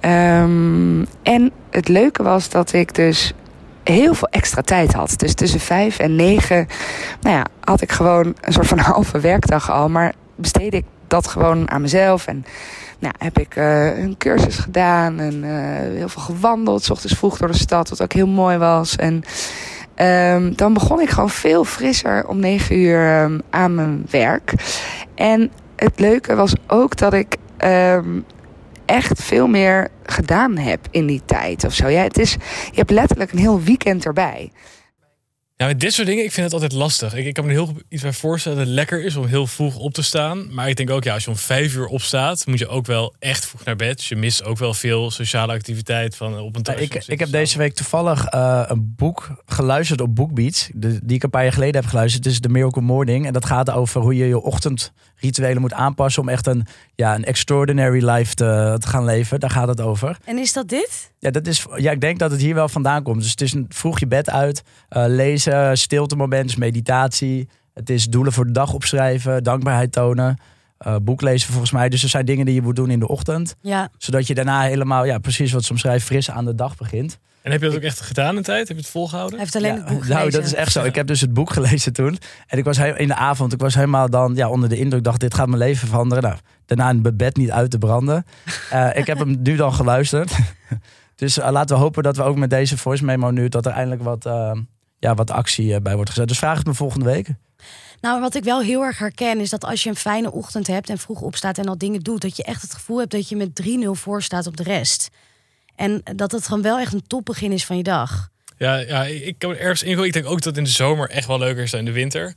[0.00, 3.34] Ehm, en het leuke was dat ik dus
[3.84, 5.14] heel veel extra tijd had.
[5.16, 6.66] Dus tussen vijf en negen,
[7.20, 9.88] nou ja, had ik gewoon een soort van halve werkdag al.
[9.88, 12.44] Maar besteedde ik dat gewoon aan mezelf en
[12.98, 16.82] nou, heb ik eh, een cursus gedaan en eh, heel veel gewandeld.
[16.82, 18.96] 's ochtends vroeg door de stad, wat ook heel mooi was.
[18.96, 19.22] En
[19.94, 24.52] ehm, dan begon ik gewoon veel frisser om negen uur ehm, aan mijn werk.
[25.14, 28.20] En het leuke was ook dat ik ehm,
[28.86, 31.88] echt veel meer gedaan heb in die tijd of zo.
[31.88, 32.32] Ja, het is,
[32.70, 34.50] je hebt letterlijk een heel weekend erbij.
[35.62, 37.14] Ja, met dit soort dingen, ik vind het altijd lastig.
[37.14, 39.26] Ik, ik kan me er heel goed iets bij voorstellen dat het lekker is om
[39.26, 40.54] heel vroeg op te staan.
[40.54, 43.14] Maar ik denk ook, ja, als je om vijf uur opstaat, moet je ook wel
[43.18, 43.96] echt vroeg naar bed.
[43.96, 46.82] Dus je mist ook wel veel sociale activiteit van op een terras.
[46.82, 50.68] ik, ik heb deze week toevallig eh, een boek geluisterd op Bookbeats.
[50.74, 52.24] De, die ik een paar jaar geleden heb geluisterd.
[52.24, 53.26] Het is The Miracle Morning.
[53.26, 56.22] En dat gaat over hoe je je ochtendrituelen moet aanpassen.
[56.22, 59.40] Om echt een, ja, een extraordinary life te, te gaan leven.
[59.40, 60.16] Daar gaat het over.
[60.24, 61.11] En is dat dit?
[61.22, 63.20] Ja, dat is, ja, ik denk dat het hier wel vandaan komt.
[63.22, 64.62] Dus het is een, vroeg je bed uit.
[64.88, 67.48] eh, lezen, stilte moment, meditatie.
[67.74, 69.42] Het is doelen voor de dag opschrijven.
[69.42, 70.36] Dankbaarheid tonen.
[70.78, 71.88] eh, boek lezen volgens mij.
[71.88, 73.54] Dus er zijn dingen die je moet doen in de ochtend.
[73.60, 73.88] Ja.
[73.98, 77.18] Zodat je daarna helemaal, ja, precies wat ze omschrijft, fris aan de dag begint.
[77.42, 78.68] En heb je dat ook echt gedaan in tijd?
[78.68, 79.38] Heb je het volgehouden?
[79.38, 80.40] Hij heeft alleen Ja, het boek Nou, gelezen.
[80.40, 80.84] dat is echt zo.
[80.84, 82.18] Ik heb dus het boek gelezen toen.
[82.46, 85.04] En ik was he- in de avond, ik was helemaal dan ja, onder de indruk.
[85.04, 86.22] dacht, dit gaat mijn leven veranderen.
[86.24, 86.36] Nou,
[86.66, 88.24] daarna in mijn bed niet uit te branden.
[88.70, 90.32] Eh, ik heb hem nu dan geluisterd.
[91.14, 93.48] Dus eh, laten we hopen dat we ook met deze voice memo nu...
[93.48, 94.52] dat er eindelijk wat, eh,
[94.98, 96.28] ja, wat actie eh, bij wordt gezet.
[96.28, 97.28] Dus vraag het me volgende week.
[98.00, 100.90] Nou, wat ik wel heel erg herken is dat als je een fijne ochtend hebt
[100.90, 103.36] en vroeg opstaat en al dingen doet, dat je echt het gevoel hebt dat je
[103.36, 105.10] met 3-0 voor staat op de rest.
[105.76, 108.30] En dat het gewoon wel echt een topbegin is van je dag.
[108.58, 110.04] Ja, ja, ik kan ergens in.
[110.04, 112.34] Ik denk ook dat in de zomer echt wel leuker is dan in de winter.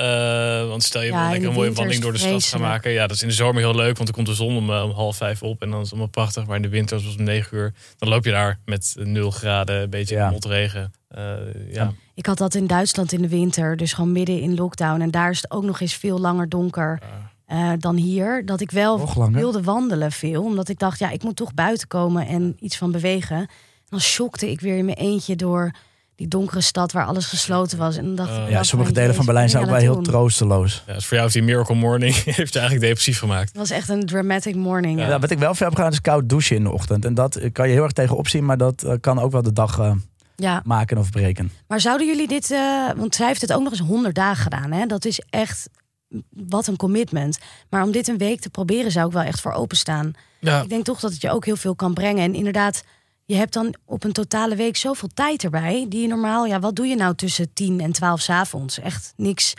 [0.00, 2.90] Uh, want stel je Ja, wil lekker een mooie wandeling door de stad gaan maken.
[2.90, 4.82] Ja, dat is in de zomer heel leuk, want dan komt de zon om, eh,
[4.84, 6.46] om half vijf op en dan is het allemaal prachtig.
[6.46, 9.82] Maar in de winter, zoals om negen uur, dan loop je daar met nul graden,
[9.82, 10.30] een beetje Ja.
[10.30, 10.92] motregen.
[11.08, 11.24] Eh,
[11.72, 11.92] ja.
[12.14, 15.00] Ik had dat in Duitsland in de winter, dus gewoon midden in lockdown.
[15.00, 17.00] En daar is het ook nog eens veel langer donker
[17.46, 18.46] eh, dan hier.
[18.46, 22.26] Dat ik wel wilde wandelen veel, omdat ik dacht, ja, ik moet toch buiten komen
[22.26, 23.48] en iets van bewegen.
[23.88, 25.70] Dan shockte ik weer in mijn eentje door
[26.14, 27.96] die donkere stad waar alles gesloten was.
[27.96, 30.82] En dan dacht ik, Ja, Ja, sommige delen van Berlijn zijn ook wel heel troosteloos.
[30.86, 33.48] Ja, dus voor jou heeft die Miracle Morning heeft je eigenlijk depressief gemaakt.
[33.48, 35.00] Het was echt een dramatic morning.
[35.00, 35.18] Ja.
[35.18, 37.04] wat ik wel veel heb gedaan is koud douchen in de ochtend.
[37.04, 39.42] En dat eh, kan je heel erg tegenop zien, maar dat eh, kan ook wel
[39.42, 39.92] de dag eh,
[40.36, 41.50] Ja, maken of breken.
[41.68, 44.72] maar zouden jullie dit, eh, want zij heeft het ook nog eens 100 dagen gedaan.
[44.72, 44.86] Hè?
[44.86, 45.68] Dat is echt
[46.30, 47.38] wat een commitment.
[47.70, 50.12] Maar om dit een week te proberen zou ik wel echt voor openstaan.
[50.40, 52.22] Ja, Ik denk toch dat het je ook heel veel kan brengen.
[52.24, 52.82] En inderdaad,
[53.26, 55.86] je hebt dan op een totale week zoveel tijd erbij.
[55.88, 58.78] Die je normaal, ja, wat doe je nou tussen 10 en 12 's avonds?
[58.80, 59.54] Echt niks,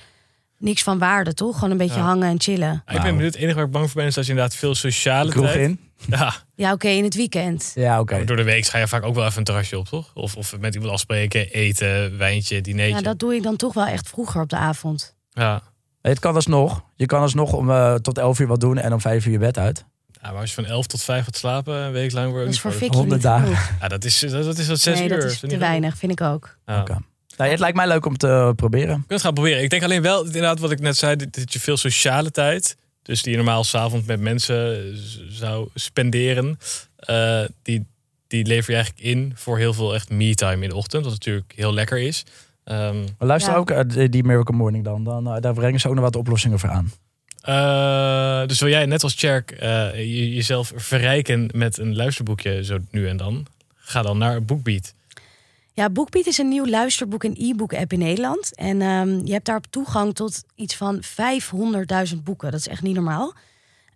[0.58, 1.54] niks van waarde, toch?
[1.56, 2.06] Gewoon een beetje Ja.
[2.06, 2.84] hangen en chillen.
[2.88, 3.34] ik ben benieuwd.
[3.34, 5.58] Het enige waar ik bang voor ben is dat je inderdaad veel sociale Kroeg tijd...
[5.60, 5.80] in?
[6.10, 7.72] Ja, Ja, oké, in het weekend.
[7.76, 8.16] Ja, oké.
[8.16, 10.12] maar door de week ga je vaak ook wel even een terrasje op, toch?
[10.14, 12.96] Of, of met iemand afspreken, eten, wijntje, dinertje.
[12.96, 15.16] Ja, dat doe ik dan toch wel echt vroeger op de avond.
[15.30, 15.62] ja.
[16.02, 16.84] Het kan alsnog.
[16.96, 19.38] Je kan alsnog om eh, tot 11 uur wat doen en om 5 uur je
[19.38, 19.86] bed uit.
[20.22, 22.46] Ja, maar als je van 11 tot 5 gaat slapen, een week lang word je
[22.46, 22.94] Dat is niet voor vrolijk.
[22.96, 23.78] Fikkie 100 niet dagen.
[23.82, 25.20] Ja, dat is, dat, dat is wat 6 Nee, uur.
[25.20, 26.58] dat is niet te weinig, vind ik ook.
[26.66, 26.82] Ja.
[26.82, 26.98] Oké.
[27.38, 28.88] Nee, het lijkt mij leuk om te proberen.
[28.90, 29.64] Je kunt het gaan proberen.
[29.64, 32.78] Ik denk alleen wel, inderdaad, wat ik net zei, dat dat je veel sociale tijd,
[33.02, 36.60] dus die je normaal s'avonds met mensen z- zou spenderen,
[36.96, 37.86] eh, die,
[38.28, 41.54] die lever je eigenlijk in voor heel veel echt me-time in de ochtend, wat natuurlijk
[41.56, 42.24] heel lekker is.
[42.64, 43.58] Ehm, Maar luister Ja.
[43.60, 45.04] ook eh, die- Miracle Morning dan.
[45.04, 46.92] dan eh, daar brengen ze ook nog wat oplossingen voor aan.
[47.42, 52.78] Eh, dus wil jij net als Cherk eh, je- jezelf verrijken met een luisterboekje zo
[52.92, 53.46] nu en dan?
[53.76, 54.94] Ga dan naar Bookbeat.
[55.74, 58.56] Ja, BookBeat is een nieuw luisterboek en e-book app in Nederland.
[58.56, 62.52] En ehm, je hebt daar toegang tot iets van 500.000 boeken.
[62.52, 63.34] Dat is echt niet normaal.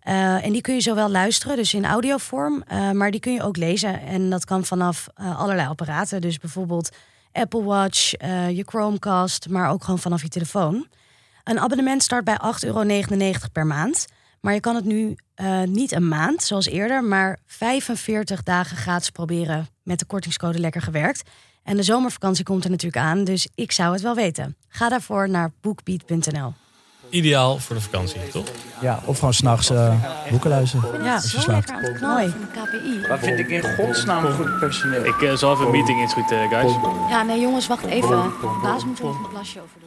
[0.00, 3.56] Eh, en die kun je zowel luisteren, dus in audiovorm, maar die kun je ook
[3.56, 4.00] lezen.
[4.00, 6.20] En dat kan vanaf allerlei apparaten.
[6.20, 6.90] Dus bijvoorbeeld
[7.32, 8.10] Apple Watch,
[8.50, 10.86] je Chromecast, maar ook gewoon vanaf je telefoon.
[11.44, 12.84] Een abonnement start bij 8,99 euro
[13.52, 14.06] per maand.
[14.40, 19.10] Maar je kan het nu eh, niet een maand, zoals eerder, maar 45 dagen gratis
[19.10, 21.22] proberen met de kortingscode Lekker Gewerkt.
[21.62, 24.56] En de zomervakantie komt er natuurlijk aan, dus ik zou het wel weten.
[24.68, 26.52] Ga daarvoor naar bookbeat.nl.
[27.10, 28.46] Ideaal voor de vakantie, toch?
[28.80, 29.94] Ja, of gewoon s'nachts eh
[30.30, 31.04] boeken luisteren.
[31.04, 31.68] Ja, Als je zo slaapt.
[31.68, 32.46] lekker aan het knallen van de
[33.00, 33.08] KPI.
[33.08, 35.04] Wat vind ik in godsnaam goed personeel?
[35.04, 36.72] Ik eh, zal even een meeting inschieten, guys.
[37.08, 38.32] Ja, nee jongens, wacht even.
[38.62, 39.81] Baas moet er even een plasje over doen.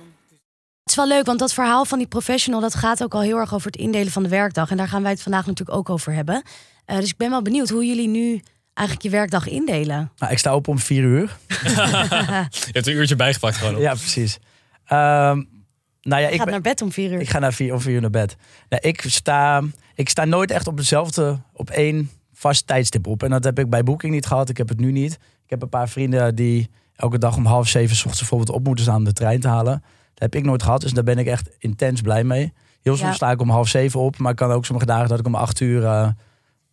[0.86, 2.62] Het is wel leuk, want dat verhaal van die professional...
[2.62, 4.72] dat gaat ook al heel erg over het indelen van de werkdag.
[4.72, 6.44] En daar gaan wij het vandaag natuurlijk ook over hebben.
[6.86, 8.42] Eh, dus ik ben wel benieuwd hoe jullie nu
[8.74, 10.12] eigenlijk je werkdag indelen.
[10.18, 11.38] Nou, ik sta op om 4 uur.
[11.48, 13.80] Je hebt een uurtje bijgepakt gewoon.
[13.82, 14.38] Ja, precies.
[14.86, 15.44] Ehm,
[16.02, 17.20] nou ja, ik, ben- naar bed om vier uur.
[17.20, 18.36] ik ga naar vier, om vier uur naar bed.
[18.70, 19.62] Nou, ik, sta,
[19.96, 23.24] ik sta nooit echt op hetzelfde, op één vast tijdstip op.
[23.24, 24.50] En dat heb ik bij Booking niet gehad.
[24.50, 25.14] Ik heb het nu niet.
[25.44, 28.66] Ik heb een paar vrienden die elke dag om half zeven 's ochtends bijvoorbeeld op
[28.66, 29.84] moeten staan om de trein te halen.
[30.16, 32.54] Dat heb ik nooit gehad, dus daar ben ik echt intens blij mee.
[32.82, 33.16] Heel soms Ja.
[33.16, 35.36] sta ik om half zeven op, maar ik kan ook sommige dagen dat ik om
[35.36, 36.08] acht uur eh,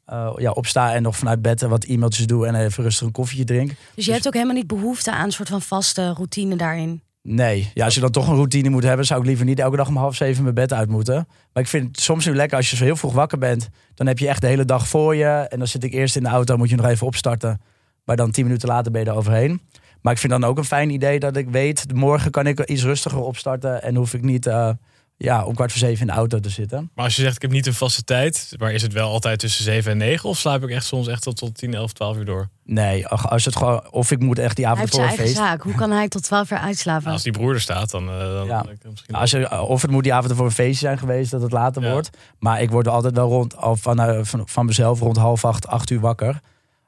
[0.05, 3.45] eh, ja, opsta en nog vanuit bed wat e-mailtjes doe en even rustig een koffietje
[3.45, 3.73] drink.
[3.95, 7.03] Dus je hebt ook helemaal niet behoefte aan een soort van vaste routine daarin.
[7.23, 9.77] Nee, ja, als je dan toch een routine moet hebben, zou ik liever niet elke
[9.77, 11.27] dag om half zeven mijn bed uit moeten.
[11.53, 13.69] Maar ik vind het soms nu lekker als je zo heel vroeg wakker bent.
[13.95, 15.25] Dan heb je echt de hele dag voor je.
[15.25, 17.61] En dan zit ik eerst in de auto, moet je nog even opstarten.
[18.05, 19.61] Maar dan tien minuten later ben je er overheen.
[20.03, 22.83] Maar ik vind dan ook een fijn idee dat ik weet, morgen kan ik iets
[22.83, 23.83] rustiger opstarten.
[23.83, 24.71] En hoef ik niet eh,
[25.17, 26.91] ja, om kwart voor zeven in de auto te zitten.
[26.95, 29.39] Maar als je zegt, ik heb niet een vaste tijd, maar is het wel altijd
[29.39, 30.29] tussen 7 en 9?
[30.29, 32.49] Of slaap ik echt soms echt tot, tot 10, 11, 12 uur door?
[32.65, 35.37] Nee, ach, als het gewoon, of ik moet echt die avond voor een feest.
[35.37, 35.63] zaak.
[35.63, 37.03] Hoe kan hij tot 12 uur uitslapen?
[37.03, 38.65] Nou, als die broer er staat, dan, eh, dan Ja.
[38.91, 39.15] misschien...
[39.15, 41.83] Als er, of het moet die avond voor een feestje zijn geweest dat het later
[41.83, 41.93] Ja.
[41.93, 42.11] wordt.
[42.39, 45.67] Maar ik word altijd wel rond, al van, eh, van, van mezelf rond half acht,
[45.67, 46.41] acht uur wakker.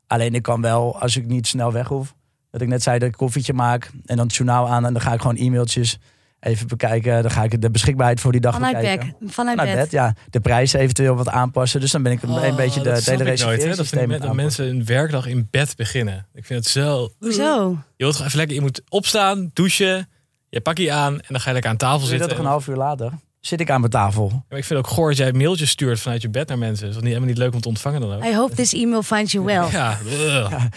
[0.06, 2.14] Alleen ik kan wel, als ik niet snel weg hoef,
[2.54, 5.02] dat ik net zei dat ik koffietje maak en dan het journaal aan en dan
[5.02, 5.98] ga ik gewoon e-mailtjes
[6.40, 7.22] even bekijken.
[7.22, 9.16] Dan ga ik de beschikbaarheid voor die dag Vanuit bekijken.
[9.20, 9.32] bed.
[9.32, 9.84] Vanuit Vanuit bed.
[9.84, 10.14] bed, ja.
[10.30, 11.80] De prijs eventueel wat aanpassen.
[11.80, 13.18] Dus dan ben ik een, een beetje de, Oh, dat hele?
[13.18, 16.26] Dat, reserveringssysteem vind ik, aan dat het mensen een werkdag in bed beginnen.
[16.34, 17.08] Ik vind het zo...
[17.18, 17.70] Hoezo?
[17.70, 20.08] Je wilt gewoon even lekker, je moet opstaan, douchen,
[20.48, 22.18] je pak je aan en dan ga je lekker aan tafel zitten.
[22.18, 23.12] dat toch een half uur later?
[23.46, 24.28] Zit ik aan mijn tafel.
[24.28, 26.86] Maar ik vind het ook goor dat jij mailtjes stuurt vanuit je bed naar mensen.
[26.86, 28.24] Dat is niet, helemaal niet leuk om te ontvangen dan ook.
[28.24, 29.70] I hope this email finds you well.
[29.70, 29.98] Ja.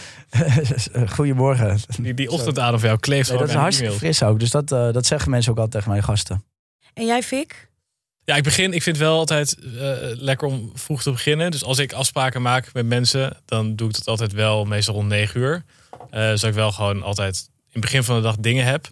[1.15, 1.80] Goedemorgen.
[2.01, 4.39] die, die ochtendadem van jou kleeft Nee, dat is aan hartstikke fris ook.
[4.39, 6.43] Dus dat, eh, dat zeggen mensen ook altijd tegen mijn gasten.
[6.93, 7.69] En jij, Fik?
[8.23, 8.73] Ja, ik begin.
[8.73, 11.51] Ik vind het wel altijd eh, lekker om vroeg te beginnen.
[11.51, 15.08] Dus als ik afspraken maak met mensen, dan doe ik dat altijd wel meestal rond
[15.08, 15.63] 9 uur.
[16.10, 18.89] Eh zodat ik wel gewoon altijd in het begin van de dag dingen heb.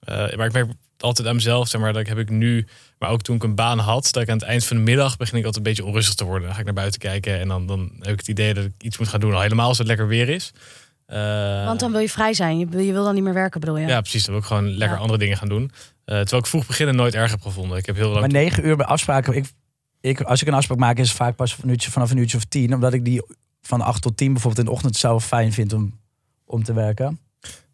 [0.00, 0.70] Eh, maar ik merk
[1.02, 2.66] altijd aan mezelf, zeg maar, dat ik, heb ik nu,
[2.98, 5.16] maar ook toen ik een baan had, dat ik aan het eind van de middag
[5.16, 6.42] begin ik altijd een beetje onrustig te worden.
[6.42, 8.72] Dan ga ik naar buiten kijken en dan, dan heb ik het idee dat ik
[8.78, 9.32] iets moet gaan doen.
[9.34, 10.52] Al helemaal als het lekker weer is.
[11.06, 12.58] Eh, Want dan wil je vrij zijn.
[12.58, 13.86] Je, wil- je wil dan niet meer werken, bedoel je?
[13.86, 14.22] ja, precies.
[14.24, 15.02] Dan wil ik gewoon lekker Ja.
[15.02, 15.70] andere dingen gaan doen.
[16.04, 17.78] Eh, terwijl ik vroeg beginnen nooit erg heb gevonden.
[17.78, 19.34] Ik heb heel lang Maar negen uur bij afspraken.
[19.34, 19.46] Ik,
[20.00, 22.36] ik, als ik een afspraak maak, is het vaak pas een uurtje, vanaf een uurtje
[22.36, 22.74] of tien.
[22.74, 23.22] Omdat ik die
[23.62, 25.98] van acht tot tien bijvoorbeeld in de ochtend zo fijn vind om,
[26.44, 27.18] om te werken.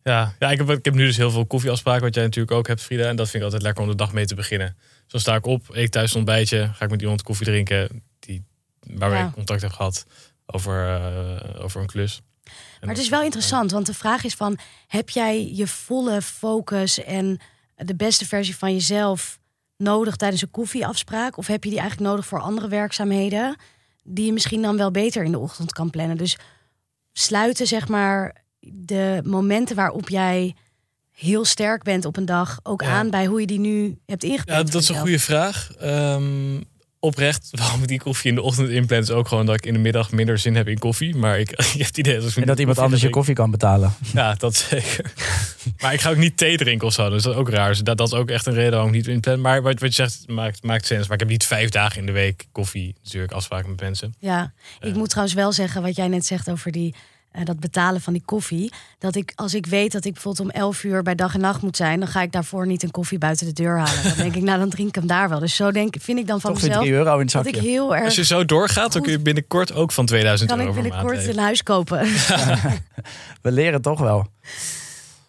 [0.05, 2.67] Ja, ja ik, heb, ik heb nu dus heel veel koffieafspraken, wat jij natuurlijk ook
[2.67, 3.09] hebt, Frida.
[3.09, 4.77] En dat vind ik altijd lekker om de dag mee te beginnen.
[5.07, 8.45] Zo sta ik op, eet thuis een ontbijtje, ga ik met iemand koffie drinken die,
[8.81, 9.27] waarmee Ja.
[9.27, 10.07] ik contact heb gehad
[10.47, 12.23] over, eh, over een klus.
[12.45, 14.59] En Maar het is wel interessant, want de vraag is van...
[14.87, 17.41] heb jij je volle focus en
[17.77, 19.39] de beste versie van jezelf
[19.77, 21.37] nodig tijdens een koffieafspraak?
[21.37, 23.57] Of heb je die eigenlijk nodig voor andere werkzaamheden...
[24.03, 26.17] die je misschien dan wel beter in de ochtend kan plannen?
[26.17, 26.39] Dus
[27.13, 30.55] sluiten zeg maar de momenten waarop jij
[31.13, 32.61] heel sterk bent op een dag...
[32.63, 32.89] ook Ja.
[32.89, 35.71] aan bij hoe je die nu hebt ingepland Ja, dat is een goede vraag.
[35.79, 36.61] Ehm,
[36.99, 39.73] oprecht, waarom ik die koffie in de ochtend inplan, is ook gewoon dat ik in
[39.73, 41.17] de middag minder zin heb in koffie.
[41.17, 43.93] Maar ik, ik heb het idee dat, En dat iemand anders je koffie kan betalen.
[44.15, 45.13] Ja, dat zeker.
[45.79, 47.11] maar ik ga ook niet thee drinken of zo.
[47.11, 47.69] Dus dat is ook raar.
[47.69, 49.41] Dus dat, dat is ook echt een reden waarom ik niet inplan.
[49.41, 51.03] Maar wat, wat je zegt maakt, maakt sens.
[51.03, 52.95] Maar ik heb niet vijf dagen in de week koffie.
[53.03, 54.15] Natuurlijk afspraken met mensen.
[54.19, 56.95] Ja, ik moet trouwens wel zeggen wat jij net zegt over die,
[57.35, 58.73] eh, dat betalen van die koffie.
[58.99, 61.63] Dat ik, als ik weet dat ik bijvoorbeeld om 11 uur bij dag en nacht
[61.63, 64.03] moet zijn, dan ga ik daarvoor niet een koffie buiten de deur halen.
[64.03, 65.39] Dan denk ik, nou dan drink ik hem daar wel.
[65.39, 67.55] Dus zo denk, vind ik dan van Toch mezelf 3 euro in het dat ik
[67.55, 67.69] zakje.
[67.71, 68.05] heel erg.
[68.05, 70.89] Als je zo doorgaat, dan kun je binnenkort ook van 2000 kan euro ik per
[70.91, 71.99] maand binnenkort een huis kopen.
[73.43, 74.27] We leren toch wel.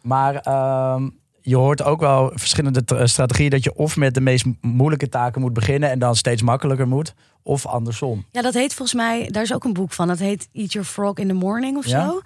[0.02, 1.10] Maar ehm,
[1.42, 5.42] je hoort ook wel verschillende strategieën dat je of met de meest mo- moeilijke taken
[5.42, 7.14] moet beginnen en dan steeds makkelijker moet,
[7.46, 8.26] of andersom.
[8.32, 10.08] Ja, dat heet volgens mij, daar is ook een boek van.
[10.08, 12.06] Dat heet Eat Your Frog in the Morning of Ja?
[12.10, 12.22] zo.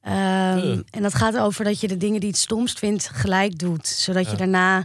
[0.00, 3.86] Ehm, en dat gaat over dat je de dingen die het stomst vindt gelijk doet.
[3.86, 4.84] Zodat je daarna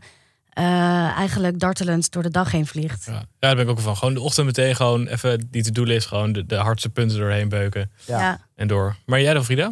[0.50, 3.06] eh, eigenlijk dartelend door de dag heen vliegt.
[3.06, 3.14] Ja.
[3.14, 3.98] ja, daar ben ik ook van.
[3.98, 6.08] Gewoon de ochtend meteen gewoon even die to-do-list.
[6.08, 7.92] Gewoon de, de hardste punten doorheen beuken.
[8.06, 8.20] Ja.
[8.20, 8.40] ja.
[8.56, 8.96] En door.
[9.06, 9.72] Maar jij dan, Frida?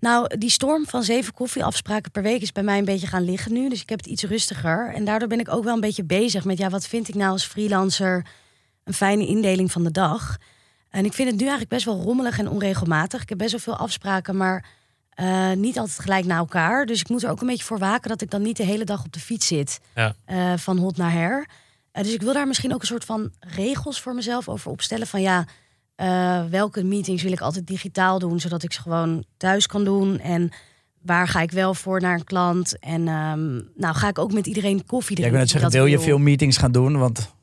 [0.00, 3.52] Nou, die storm van zeven koffieafspraken per week is bij mij een beetje gaan liggen
[3.52, 3.68] nu.
[3.68, 4.92] Dus ik heb het iets rustiger.
[4.94, 7.30] En daardoor ben ik ook wel een beetje bezig met, ja, wat vind ik nou
[7.30, 8.26] als freelancer
[8.86, 10.36] een fijne indeling van de dag?
[10.90, 13.22] En ik vind het nu eigenlijk best wel rommelig en onregelmatig.
[13.22, 14.64] Ik heb best wel veel afspraken, maar
[15.10, 16.86] eh, niet altijd gelijk na elkaar.
[16.86, 18.84] Dus ik moet er ook een beetje voor waken dat ik dan niet de hele
[18.84, 19.80] dag op de fiets zit.
[19.94, 20.14] Ja.
[20.24, 21.48] eh, van hot naar her.
[21.92, 25.06] Eh, dus ik wil daar misschien ook een soort van regels voor mezelf over opstellen.
[25.06, 25.44] Van ja,
[25.94, 30.18] eh, welke meetings wil ik altijd digitaal doen, zodat ik ze gewoon thuis kan doen.
[30.20, 30.50] En
[31.02, 32.78] waar ga ik wel voor naar een klant?
[32.78, 35.24] En ehm, nou ga ik ook met iedereen koffie Ja, drinken.
[35.26, 36.98] ik wil net zeggen, wil je veel meetings gaan doen?
[36.98, 37.34] Want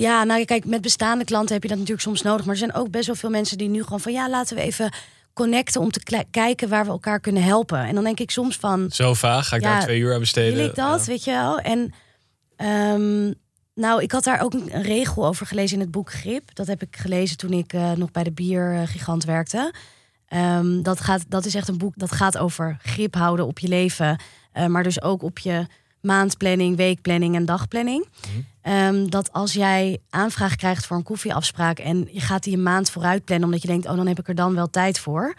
[0.00, 2.44] Ja, nou kijk, met bestaande klanten heb je dat natuurlijk soms nodig.
[2.44, 4.62] Maar er zijn ook best wel veel mensen die nu gewoon van ja, laten we
[4.62, 4.92] even
[5.32, 7.78] connecten om te kijken waar we elkaar kunnen helpen.
[7.78, 9.48] En dan denk ik soms van Zo vaag.
[9.48, 10.54] Ga ik Ja, daar twee uur aan besteden?
[10.54, 11.06] wil ik dat, Ja.
[11.06, 11.58] weet je wel?
[11.58, 11.92] En
[12.56, 13.32] ehm,
[13.74, 16.54] nou, ik had daar ook een, een regel over gelezen in het boek Grip.
[16.54, 19.72] Dat heb ik gelezen toen ik eh, nog bij de biergigant werkte.
[20.28, 23.68] Ehm, dat, gaat, dat is echt een boek dat gaat over grip houden op je
[23.68, 24.20] leven.
[24.52, 25.66] eh, maar dus ook op je
[26.00, 28.06] maandplanning, weekplanning en dagplanning.
[28.62, 31.78] Ehm, dat als jij aanvraag krijgt voor een koffieafspraak...
[31.78, 33.46] en je gaat die een maand vooruit plannen...
[33.46, 35.34] omdat je denkt, oh, dan heb ik er dan wel tijd voor...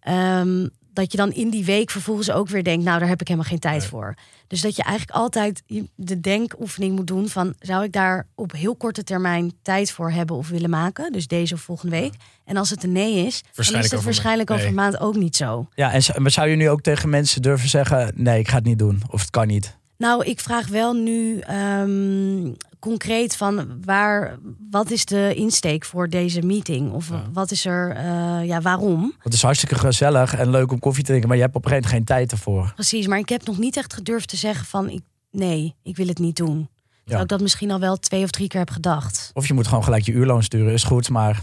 [0.00, 3.28] Ehm, dat je dan in die week vervolgens ook weer denkt, nou daar heb ik
[3.28, 3.88] helemaal geen tijd Nee.
[3.88, 4.14] voor.
[4.46, 5.62] Dus dat je eigenlijk altijd
[5.94, 10.36] de denkoefening moet doen van, zou ik daar op heel korte termijn tijd voor hebben
[10.36, 11.12] of willen maken?
[11.12, 12.14] Dus deze of volgende week.
[12.44, 14.84] En als het een nee is, dan is het waarschijnlijk over een Nee.
[14.84, 15.68] maand ook niet zo.
[15.74, 18.64] ja, en maar zou je nu ook tegen mensen durven zeggen: nee, ik ga het
[18.64, 19.76] niet doen, of het kan niet?
[19.98, 24.38] Nou, ik vraag wel nu ehm, concreet van waar,
[24.70, 26.92] wat is de insteek voor deze meeting?
[26.92, 27.22] Of Ja.
[27.32, 29.00] wat is er, eh, ja, waarom?
[29.00, 31.64] Want het is hartstikke gezellig en leuk om koffie te drinken, maar je hebt op
[31.64, 32.72] een gegeven moment geen tijd ervoor.
[32.74, 36.06] Precies, maar ik heb nog niet echt gedurfd te zeggen van ik, nee, ik wil
[36.06, 36.68] het niet doen.
[37.00, 39.30] Terwijl ik dat misschien al wel twee of drie keer heb gedacht.
[39.34, 41.42] Of je moet gewoon gelijk je uurloon sturen, is goed, maar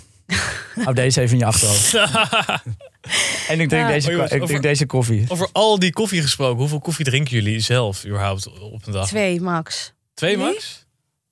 [0.84, 1.94] hou deze even in je achterhoofd.
[3.48, 3.88] En ik drink, Ja.
[3.88, 5.26] deze, Oh, jongens, ik drink over- deze koffie.
[5.28, 6.58] Over al die koffie gesproken.
[6.60, 9.08] Hoeveel koffie drinken jullie zelf überhaupt op een dag?
[9.08, 9.94] Twee max.
[10.14, 10.86] Twee max?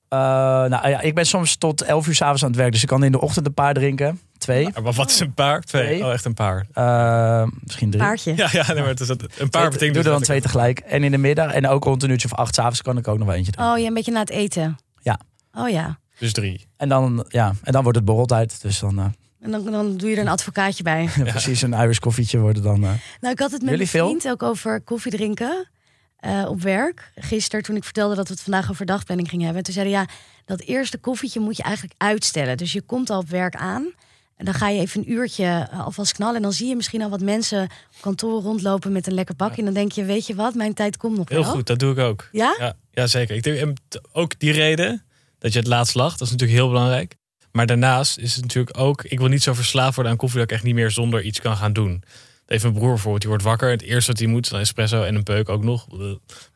[0.08, 2.88] Eh, nou ja, ik ben soms tot 11 uur s'avonds aan het werk, dus ik
[2.88, 4.20] kan in de ochtend een paar drinken.
[4.38, 5.60] Twee, Maar wat is een paar?
[5.62, 5.84] Twee.
[5.86, 6.04] Twee.
[6.04, 6.66] Oh, echt een paar.
[6.72, 8.02] Eh, misschien drie.
[8.02, 8.32] Paardje.
[8.36, 10.40] Ja, ja nee, maar het is, een paar Twee- betekent doe dus er dan twee
[10.40, 10.78] tegelijk.
[10.78, 13.18] En in de middag en ook rond een uurtje of acht s'avonds kan ik ook
[13.18, 13.74] nog wel eentje drinken.
[13.74, 14.76] Oh, je een beetje na het eten.
[15.02, 15.20] Ja.
[15.52, 15.98] Oh ja.
[16.18, 16.66] Dus drie.
[16.76, 18.62] En, dan, ja, en dan wordt het borreltijd.
[18.62, 19.04] Dus dan eh,
[19.40, 21.08] En dan, dan doe je er een advocaatje bij.
[21.24, 22.84] precies een Irish koffietje worden dan.
[22.84, 22.90] eh.
[23.20, 24.06] Nou, ik had het met Jullie mijn veel?
[24.06, 25.68] vriend ook over koffie drinken.
[26.16, 27.12] eh, op werk.
[27.14, 29.62] Gisteren toen ik vertelde dat we het vandaag over dagplanning gingen hebben.
[29.64, 30.06] Toen zeiden ja,
[30.44, 32.56] dat eerste koffietje moet je eigenlijk uitstellen.
[32.56, 33.92] Dus je komt al op werk aan.
[34.36, 36.36] En dan ga je even een uurtje alvast knallen.
[36.36, 39.58] En dan zie je misschien al wat mensen op kantoor rondlopen met een lekker bakje.
[39.58, 41.52] En dan denk je, weet je wat, mijn tijd komt nog Heel wel.
[41.52, 42.28] goed, dat doe ik ook.
[42.32, 42.56] Ja?
[42.58, 43.36] Ja, ja zeker.
[43.36, 43.76] Ik denk
[44.12, 45.02] ook die reden
[45.44, 47.14] dat je het laatst lag, dat is natuurlijk heel belangrijk.
[47.52, 50.48] Maar daarnaast is het natuurlijk ook, ik wil niet zo verslaafd worden aan koffie dat
[50.48, 52.02] ik echt niet meer zonder iets kan gaan doen.
[52.46, 53.70] Even mijn broer bijvoorbeeld, die wordt wakker.
[53.70, 55.86] Het eerste wat hij moet een espresso en een peuk ook nog.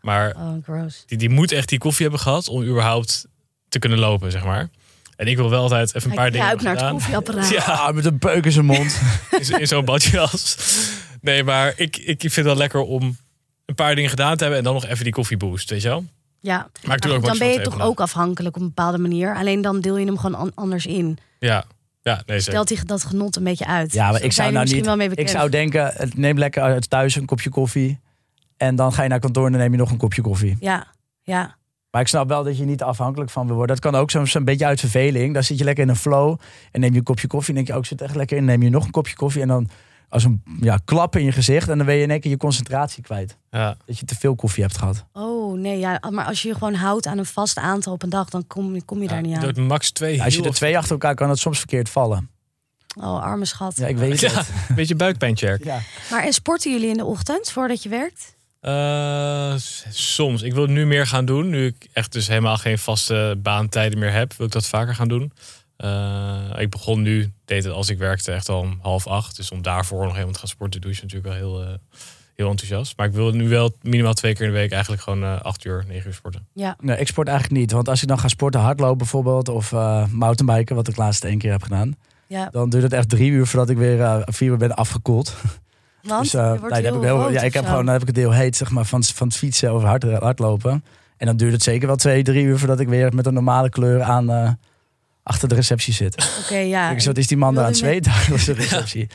[0.01, 1.03] Maar Oh, gross.
[1.07, 3.27] die, die moet echt die koffie hebben gehad om überhaupt
[3.69, 4.69] te kunnen lopen, zeg maar.
[5.17, 6.95] En ik wil wel altijd even een paar Hij dingen ruikt naar het gedaan.
[6.99, 7.49] koffieapparaat.
[7.67, 9.01] Ja, Ah, met een peuk in zijn mond.
[9.51, 10.57] in, in zo'n badjas.
[11.21, 13.17] Nee, maar ik, ik vind het wel lekker om
[13.67, 16.05] een paar dingen gedaan te hebben en dan nog even die koffieboost, weet je wel?
[16.41, 16.69] Ja.
[16.87, 19.35] Maar dan ben je toch ook afhankelijk op een bepaalde manier.
[19.35, 21.19] Alleen dan deel je hem gewoon an- anders in.
[21.39, 21.65] Ja,
[22.03, 22.43] ja nee, zeker.
[22.43, 23.93] Stelt hij dat genot een beetje uit.
[23.93, 24.89] Ja, maar ik zou nou misschien niet.
[24.89, 28.01] wel mee Ik zou denken, neem lekker uit thuis een kopje koffie.
[28.57, 30.57] En dan ga je naar kantoor en dan neem je nog een kopje koffie.
[30.61, 30.87] Ja,
[31.23, 31.57] ja.
[31.91, 33.77] Maar ik snap wel dat je niet afhankelijk van wil worden.
[33.77, 35.35] Dat kan ook soms een beetje uit verveling.
[35.35, 36.39] Dan zit je lekker in een flow
[36.73, 37.49] en neem je een kopje koffie.
[37.49, 38.45] En denk je, ook zit echt lekker in.
[38.45, 39.69] neem je nog een kopje koffie en dan
[40.09, 41.69] als een ja, klap in je gezicht.
[41.69, 43.37] En dan ben je in één keer je concentratie kwijt.
[43.51, 43.77] Ja.
[43.87, 45.05] Dat je te veel koffie hebt gehad.
[45.13, 46.01] Oh nee, ja.
[46.11, 48.85] Maar als je je gewoon houdt aan een vast aantal op een dag, dan kom,
[48.85, 49.67] kom je daar niet aan.
[49.67, 50.17] max twee.
[50.17, 52.31] Ja, als je er twee achter elkaar kan het soms verkeerd vallen.
[53.01, 53.77] Oh, arme schat.
[53.77, 54.49] Ja, ik weet Ja, het.
[54.69, 55.65] een beetje buikpijn, Tjerk.
[55.65, 55.79] Ja.
[56.11, 58.37] Maar en sporten jullie in de ochtend voordat je werkt?
[58.61, 59.55] Eh,
[59.91, 60.43] soms.
[60.43, 61.49] Ik wil het nu meer gaan doen.
[61.49, 65.09] Nu ik echt dus helemaal geen vaste baantijden meer heb, wil ik dat vaker gaan
[65.09, 65.33] doen.
[65.79, 69.37] Eh, ik begon nu, deed het als ik werkte echt al om half acht.
[69.37, 71.75] Dus om daarvoor nog helemaal te gaan sporten, doe je natuurlijk wel heel, eh,
[72.35, 72.97] heel enthousiast.
[72.97, 75.65] Maar ik wil nu wel minimaal twee keer in de week eigenlijk gewoon eh, acht
[75.65, 76.47] uur, negen uur sporten.
[76.53, 76.77] Ja.
[76.81, 77.73] Nee, ik sport eigenlijk niet.
[77.73, 81.39] Want als ik dan ga sporten, hardlopen bijvoorbeeld, of eh mountainbiken, wat ik laatst één
[81.39, 84.57] keer heb gedaan, Ja, dan duurt het echt drie uur voordat ik weer vier uur
[84.57, 85.35] ben afgekoeld.
[86.03, 87.69] want dus, nee, heb ik heel, ja, of ik heb zo.
[87.69, 90.03] gewoon, dan heb ik het heel heet, zeg maar, van, van het fietsen over hard,
[90.03, 90.85] hardlopen.
[91.17, 93.69] En dan duurt het zeker wel twee, drie uur voordat ik weer met een normale
[93.69, 94.51] kleur aan eh,
[95.29, 96.39] achter de receptie zit.
[96.45, 96.91] Oké, ja.
[96.91, 99.07] ik, zo, wat is die man daar aan het zweten achter de receptie?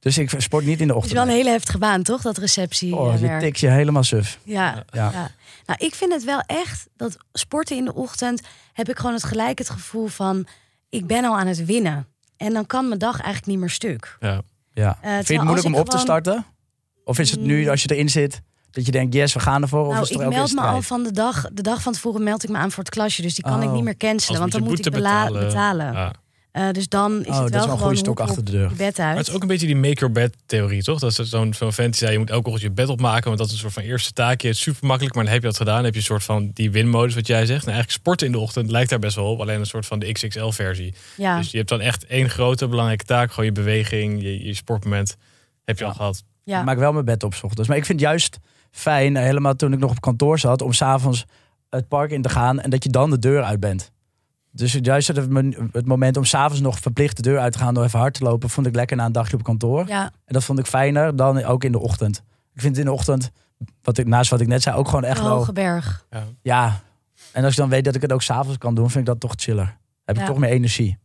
[0.00, 1.12] Dus ik sport niet in de Het is ochtend.
[1.12, 2.22] wel een hele heftige baan, toch?
[2.22, 2.96] Dat receptie.
[2.96, 4.38] Oh, eh, je tikt je helemaal suf.
[4.44, 5.10] Ja, Ja.
[5.12, 5.30] ja.
[5.66, 8.40] Nou, ik vind het wel echt dat sporten in de ochtend
[8.72, 10.46] heb ik gewoon het gelijk het gevoel van
[10.90, 12.06] ik ben al aan het winnen.
[12.36, 14.16] En dan kan mijn dag eigenlijk niet meer stuk.
[14.20, 14.40] Ja.
[14.72, 14.98] Ja.
[15.02, 16.44] Vind je het moeilijk om op te starten?
[17.04, 17.68] Of is het nu, Mm.
[17.68, 18.40] als je erin zit,
[18.72, 19.80] dat je denkt, yes, we gaan ervoor?
[19.86, 21.92] Of Nou, is het ik ook meld me al van de dag, de dag van
[21.92, 23.22] tevoren meld ik me aan voor het klasje.
[23.22, 23.74] Dus die kan ik Oh.
[23.74, 25.50] niet meer cancelen, want dan moet ik betalen.
[25.50, 26.12] Ja.
[26.52, 28.44] Eh, dus dan is Oh, het dat wel is wel een gewoon goede stok achter
[28.44, 28.68] de deur.
[28.70, 29.18] je bed Maar uit.
[29.18, 30.98] het is ook een beetje die make-your-bed theorie, toch?
[30.98, 33.24] Dat is zo'n zo'n vent die zei, je moet elke ochtend je bed opmaken.
[33.24, 34.48] Want dat is een soort van eerste taakje.
[34.48, 35.74] Het is super makkelijk, maar dan heb je dat gedaan.
[35.74, 37.60] Dan heb je een soort van die winmodus, wat jij zegt.
[37.62, 39.40] En eigenlijk sporten in de ochtend lijkt daar best wel op.
[39.40, 40.94] Alleen een soort van de XXL-versie.
[41.16, 41.36] ja.
[41.38, 43.28] Dus je hebt dan echt één grote belangrijke taak.
[43.30, 45.16] Gewoon je beweging, je, je sportmoment.
[45.64, 46.22] Heb je al gehad.
[46.44, 46.58] ja.
[46.58, 47.68] Ik maak wel mijn bed op 's ochtends.
[47.68, 48.38] Maar ik vind juist
[48.72, 51.24] fijn, eh, helemaal toen ik nog op kantoor zat, om s'avonds
[51.70, 53.90] het park in te gaan en dat je dan de deur uit bent.
[54.50, 57.74] Dus juist het, men- het moment om s'avonds nog verplicht de deur uit te gaan
[57.74, 59.88] door even hard te lopen, vond ik lekker na een dagje op kantoor.
[59.88, 60.02] ja.
[60.24, 62.22] En dat vond ik fijner dan ook in de ochtend.
[62.54, 63.30] Ik vind in de ochtend,
[63.82, 65.36] wat ik, naast wat ik net zei, ook gewoon echt de wel...
[65.36, 66.06] Hoge Berg.
[66.10, 66.24] Ja.
[66.42, 66.80] Ja.
[67.32, 69.20] En als ik dan weet dat ik het ook s'avonds kan doen, vind ik dat
[69.20, 69.76] toch chiller.
[70.04, 70.98] Heb ik toch meer energie.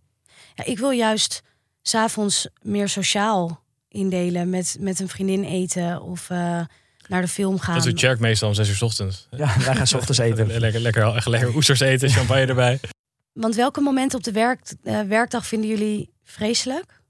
[0.53, 1.43] Ja, ik wil juist
[1.81, 4.49] s'avonds meer sociaal indelen.
[4.49, 6.59] Met, met een vriendin eten of eh,
[7.07, 7.75] naar de film gaan.
[7.75, 9.27] Dat doet Tjerk meestal om zes uur 's ochtends.
[9.31, 10.59] Ja, wij gaan 's ochtends eten.
[10.59, 12.79] Lekker, lekker, echt lekker oesters eten, champagne erbij.
[13.33, 17.01] Want welke momenten op de werk, eh, werkdag vinden jullie vreselijk?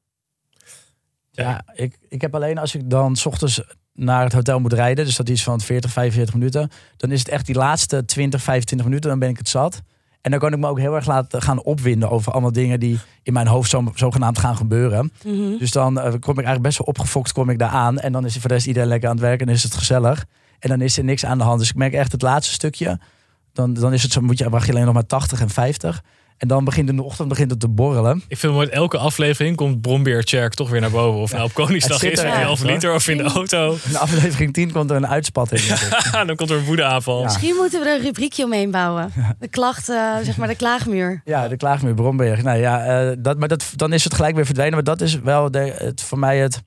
[1.31, 3.61] Ja, ik, ik heb alleen als ik dan 's ochtends
[3.93, 7.27] naar het hotel moet rijden, dus dat is van 40, 45 minuten, dan is het
[7.27, 9.81] echt die laatste 20, 25 minuten, dan ben ik het zat.
[10.27, 12.99] En dan kan ik me ook heel erg laten gaan opwinden over allemaal dingen die
[13.23, 15.11] in mijn hoofd zo, zogenaamd gaan gebeuren.
[15.23, 15.57] Mhm.
[15.57, 17.99] Dus dan eh, kom ik eigenlijk best wel opgefokt kom ik daar aan.
[17.99, 20.25] En dan is voor de rest iedereen lekker aan het werken en is het gezellig.
[20.59, 21.59] En dan is er niks aan de hand.
[21.59, 22.99] Dus ik merk echt het laatste stukje.
[23.53, 26.03] Dan, dan is het zo, moet je, wacht je alleen nog maar 80 en 50.
[26.37, 28.17] En dan begint in de ochtend begint het te borrelen.
[28.27, 31.21] Ik vind het mooi, elke aflevering komt Brombeer Tjerk toch weer naar boven.
[31.21, 33.77] Of nou op Koningsdag is, er of in echt, half liter of in de auto.
[33.89, 35.61] In aflevering 10 komt er een uitspatting.
[36.27, 37.17] dan komt er een woedeaanval.
[37.17, 37.23] Ja.
[37.23, 39.13] Misschien moeten we er een rubriekje omheen bouwen.
[39.39, 41.21] De klachten, zeg maar de klaagmuur.
[41.25, 42.43] Ja, de klaagmuur Bromberg.
[42.43, 44.73] Nou ja, eh, dat, maar dat, dan is het gelijk weer verdwenen.
[44.73, 46.61] Maar dat is wel de, het, voor mij het,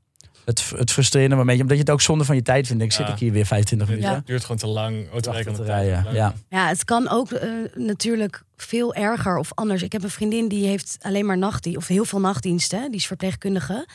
[0.45, 1.63] het, het frustrerende momentje.
[1.63, 2.83] Omdat je het ook zonde van je tijd vindt.
[2.83, 3.13] Ik zit Ja.
[3.13, 4.21] ik hier weer 25 Het minuten.
[4.21, 4.27] Ja.
[4.27, 5.11] duurt gewoon te lang.
[5.13, 6.15] Autorijden te rijden.
[6.15, 6.35] Ja.
[6.49, 9.83] Ja, het kan ook eh, natuurlijk veel erger of anders.
[9.83, 12.91] Ik heb een vriendin die heeft alleen maar nachtdienst, of heel veel nachtdiensten.
[12.91, 13.87] Die is verpleegkundige.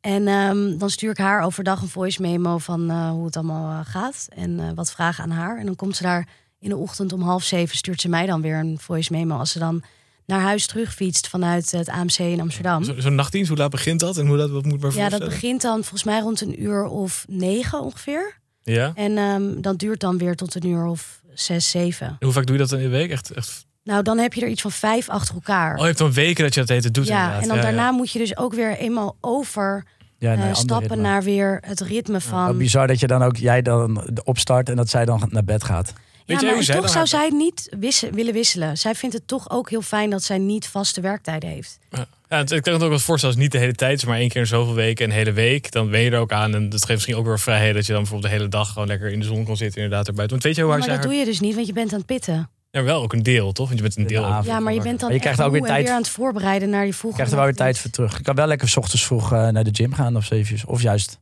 [0.00, 3.80] En ehm, dan stuur ik haar overdag een voice memo van eh, hoe het allemaal
[3.80, 4.28] eh, gaat.
[4.34, 5.58] En eh, wat vragen aan haar.
[5.58, 6.28] En dan komt ze daar
[6.60, 9.36] in de ochtend om half zeven, stuurt ze mij dan weer een voice memo.
[9.38, 9.82] Als ze dan
[10.26, 12.84] naar huis terugfietst vanuit het AMC in Amsterdam.
[12.84, 14.16] Zo- Zo'n nachtdienst, hoe laat begint dat?
[14.16, 16.84] En hoe laat, wat moet maar Ja, dat begint dan volgens mij rond een uur
[16.84, 18.38] of negen ongeveer.
[18.62, 18.92] Ja?
[18.94, 22.06] En ehm, dat duurt dan weer tot een uur of zes, zeven.
[22.06, 23.10] En hoe vaak doe je dat in de week?
[23.10, 23.66] Echt, echt...
[23.84, 25.72] Nou, dan heb je er iets van vijf achter elkaar.
[25.74, 27.42] Oh, je hebt dan weken dat je dat eten doet ja, inderdaad.
[27.42, 27.68] en dan Ja, ja.
[27.68, 29.84] daarna moet je dus ook weer eenmaal over
[30.18, 31.02] Ja, eh, nee, stappen ritme.
[31.02, 32.46] naar weer het ritme van.
[32.46, 35.64] Wat bizar dat je dan ook, jij dan opstart en dat zij dan naar bed
[35.64, 35.92] gaat.
[36.26, 38.76] Weet ja, maar hoe zij toch zou zij niet wissen, willen wisselen.
[38.78, 41.78] Zij vindt het toch ook heel fijn dat zij niet vaste werktijden heeft.
[41.90, 44.18] Ja, Ja, het- ik kan het ook wel voorstellen als niet de hele tijd maar
[44.18, 46.54] één keer in zoveel weken, een hele week, dan ben je er ook aan.
[46.54, 48.88] En dat geeft misschien ook weer vrijheid dat je dan bijvoorbeeld de hele dag gewoon
[48.88, 50.36] lekker in de zon kan zitten, inderdaad erbuiten.
[50.36, 51.92] Want weet je hoe Ja, maar dat haar- doe je dus niet, want je bent
[51.92, 52.50] aan het pitten.
[52.70, 53.66] Ja, wel ook een deel, toch?
[53.66, 54.22] Want je bent een de deel.
[54.22, 56.70] Ja, maar je bent dan Maar je krijgt ook weer tijd- weer aan het voorbereiden
[56.70, 57.14] naar die Je volgende.
[57.14, 58.16] krijgt er wel weer tijd voor terug.
[58.16, 60.82] Je kan wel lekker 's ochtends vroeg eh, naar de gym gaan of zeven Of
[60.82, 61.18] juist.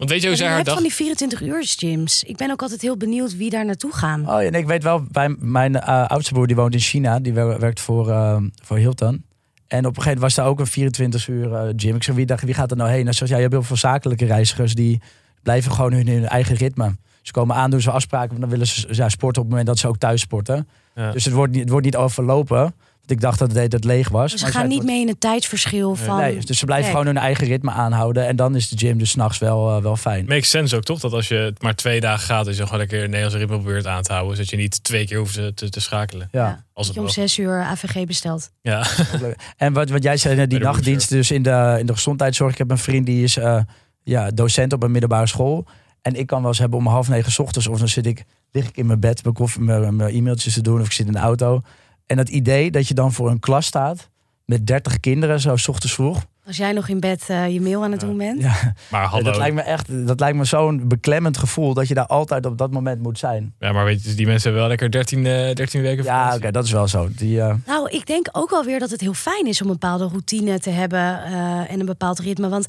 [0.00, 0.74] Want weet je hoe zij haar hebt dag...
[0.74, 2.22] van die 24 uur gyms.
[2.22, 4.20] Ik ben ook altijd heel benieuwd wie daar naartoe gaan.
[4.20, 7.18] Oh, ja, en ik weet wel, bij mijn eh, oudste broer die woont in China.
[7.18, 9.24] Die wer- werkt voor, eh, voor Hilton.
[9.66, 11.94] En op een gegeven moment was daar ook een 24 uur eh, gym.
[11.94, 13.06] Ik zei, wie, dacht, wie gaat er nou heen?
[13.06, 15.00] En zoals, ja, je hebt heel veel zakelijke reizigers die
[15.42, 16.96] blijven gewoon hun, hun eigen ritme.
[17.22, 19.66] Ze komen aan, doen ze afspraken, want dan willen ze ja, sporten op het moment
[19.66, 20.68] dat ze ook thuis sporten.
[20.94, 21.12] Ja.
[21.12, 22.74] Dus het wordt, niet, het wordt niet overlopen.
[23.10, 24.30] Ik dacht dat het, het leeg was.
[24.30, 26.16] Dus ze Maar gaan niet mee in het tijdsverschil van.
[26.16, 26.96] Nee, dus ze blijven Nee.
[26.96, 28.26] gewoon hun eigen ritme aanhouden.
[28.26, 30.24] En dan is de gym dus s'nachts wel, eh, wel fijn.
[30.28, 31.00] Makes sense ook, toch?
[31.00, 33.56] Dat als je het maar twee dagen gaat, dat je gewoon lekker een Nederlandse ritme
[33.56, 34.36] probeert aan te houden.
[34.36, 36.28] Zodat je niet twee keer hoeft te, te, schakelen.
[36.32, 36.46] Ja.
[36.46, 38.50] Ja, Als dat het je om zes uur AVG bestelt.
[38.62, 38.86] Ja.
[39.56, 42.52] En wat, wat jij zei, net, die nachtdiensten dus in de, in de gezondheidszorg.
[42.52, 43.60] Ik heb een vriend die is eh,
[44.02, 45.66] ja, docent op een middelbare school.
[46.02, 47.66] En ik kan wel eens hebben om half negen 's ochtends.
[47.66, 50.62] Of dan zit ik, lig ik in mijn bed mijn, koffie, mijn, mijn e-mailtjes te
[50.62, 50.80] doen.
[50.80, 51.62] Of ik zit in de auto.
[52.10, 54.08] En het idee dat je dan voor een klas staat.
[54.44, 56.24] Met 30 kinderen, zo 's ochtends vroeg.
[56.46, 58.06] Als jij nog in bed eh, je mail aan het Ja.
[58.06, 58.40] doen bent.
[58.42, 59.24] Ja, Maar hallo.
[59.24, 61.74] dat lijkt me echt dat lijkt me zo'n beklemmend gevoel.
[61.74, 63.54] Dat je daar altijd op dat moment moet zijn.
[63.58, 66.50] Ja, maar weet je, die mensen hebben wel lekker 13, eh 13 weken Ja, oké,
[66.50, 67.08] dat is wel zo.
[67.16, 69.72] Die, eh, Nou, ik denk ook wel weer dat het heel fijn is om een
[69.72, 72.48] bepaalde routine te hebben eh, en een bepaald ritme.
[72.48, 72.66] Want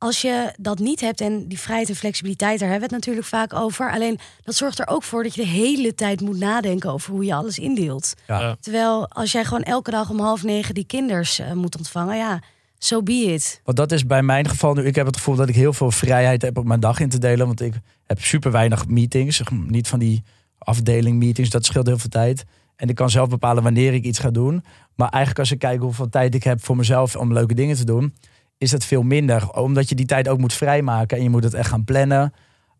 [0.00, 3.26] als je dat niet hebt en die vrijheid en flexibiliteit, daar hebben we het natuurlijk
[3.26, 3.92] vaak over.
[3.92, 7.24] Alleen dat zorgt er ook voor dat je de hele tijd moet nadenken over hoe
[7.24, 8.14] je alles indeelt.
[8.26, 8.56] ja.
[8.60, 12.42] Terwijl als jij gewoon elke dag om half negen die kinders eh, moet ontvangen, ja,
[12.78, 13.60] so be it.
[13.64, 14.84] Want dat is bij mijn geval nu.
[14.84, 17.18] Ik heb het gevoel dat ik heel veel vrijheid heb op mijn dag in te
[17.18, 17.46] delen.
[17.46, 17.74] Want ik
[18.06, 19.42] heb super weinig meetings.
[19.66, 20.22] Niet van die
[20.58, 21.50] afdeling meetings.
[21.50, 22.44] Dat scheelt heel veel tijd.
[22.76, 24.64] En ik kan zelf bepalen wanneer ik iets ga doen.
[24.94, 27.84] Maar eigenlijk als ik kijk hoeveel tijd ik heb voor mezelf om leuke dingen te
[27.84, 28.14] doen.
[28.60, 29.50] Is dat veel minder.
[29.50, 31.16] Omdat je die tijd ook moet vrijmaken.
[31.16, 32.32] En je moet het echt gaan plannen.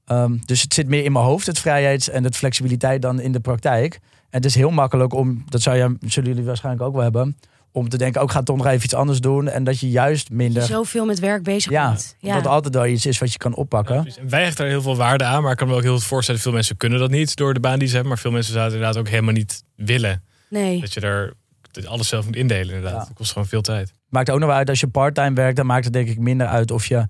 [0.04, 3.32] Ehm, dus het zit meer in mijn hoofd, het vrijheids- en het flexibiliteit dan in
[3.32, 3.94] de praktijk.
[3.94, 7.36] En het is heel makkelijk om, dat zou je, zullen jullie waarschijnlijk ook wel hebben,
[7.72, 9.48] om te denken, ook oh, ga toch nog even iets anders doen.
[9.48, 12.16] En dat je juist minder je zoveel met werk bezig ja, bent.
[12.18, 12.34] Ja.
[12.34, 13.94] dat altijd wel iets is wat je kan oppakken.
[13.94, 14.20] Ja, precies.
[14.20, 16.04] En wij hechten daar heel veel waarde aan, maar ik kan me ook heel goed
[16.04, 18.52] voorstellen, veel mensen kunnen dat niet door de baan die ze hebben, maar veel mensen
[18.52, 20.22] zouden het inderdaad ook helemaal niet willen.
[20.48, 20.80] Nee.
[20.80, 21.34] Dat je er
[21.70, 23.00] dat je alles zelf moet indelen inderdaad.
[23.00, 23.06] Ja.
[23.06, 23.92] Dat kost gewoon veel tijd.
[24.10, 26.46] Maakt ook nog wel uit als je parttime werkt, dan maakt het denk ik minder
[26.46, 27.06] uit of je,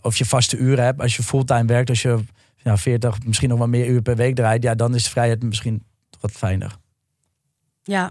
[0.00, 1.00] of je vaste uren hebt.
[1.00, 2.18] Als je fulltime werkt, als je
[2.56, 5.42] ja, 40, misschien nog wel meer uur per week draait, ja, dan is de vrijheid
[5.42, 5.82] misschien
[6.20, 6.76] wat fijner.
[7.82, 8.10] Ja,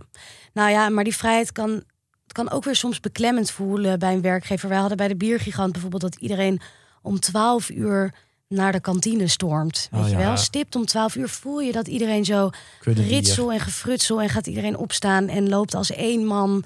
[0.53, 1.83] nou ja, maar die vrijheid kan,
[2.27, 4.69] kan ook weer soms beklemmend voelen bij een werkgever.
[4.69, 6.61] Wij hadden bij de Biergigant bijvoorbeeld dat iedereen
[7.01, 8.13] om 12 uur
[8.47, 9.87] naar de kantine stormt.
[9.91, 10.21] Weet Oh, je ja.
[10.21, 10.37] wel?
[10.37, 14.47] Stipt om 12 uur voel je dat iedereen zo Kunnen ritsel en gefrutsel en gaat
[14.47, 16.63] iedereen opstaan en loopt als één man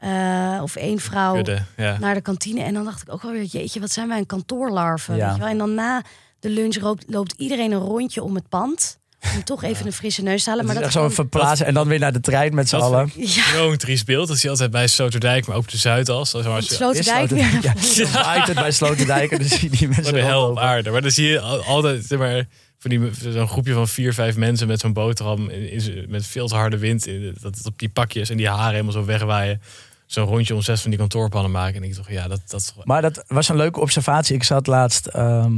[0.00, 1.98] eh, of één vrouw Kudde, ja.
[1.98, 2.62] naar de kantine.
[2.62, 5.16] En dan dacht ik ook wel weer, jeetje, wat zijn wij een kantoorlarven.
[5.16, 5.24] Ja.
[5.26, 5.50] Weet je wel?
[5.50, 6.02] En dan na
[6.40, 8.98] de lunch loopt, loopt iedereen een rondje om het pand.
[9.36, 10.64] Om toch even een frisse neus te halen.
[10.66, 13.10] Maar is dat zo kan- verplaatsen en dan weer naar de trein met z'n allen.
[13.16, 14.28] Ja, Zo'n triest beeld.
[14.28, 16.34] Dat zie je altijd bij Sloterdijk, maar ook de Zuidas.
[16.34, 18.08] Als als je, Sloterdijk Is weer.
[18.12, 20.90] Ja, het bij Sloterdijk en dan zie je die mensen Wat de hel op aarde.
[20.90, 22.46] Maar dan zie je al- altijd zeg maar,
[22.78, 25.48] van die, zo'n groepje van vier, vijf mensen met zo'n boterham.
[25.48, 27.06] In, in z'n- met veel te harde wind.
[27.06, 29.60] in- Dat het op die pakjes en die haren helemaal zo wegwaaien.
[30.10, 31.82] Zo'n rondje om zes van die kantoorpannen maken.
[31.82, 34.34] En ik dacht, ja, dat, dat Maar dat was een leuke observatie.
[34.34, 35.52] Ik zat laatst ehm,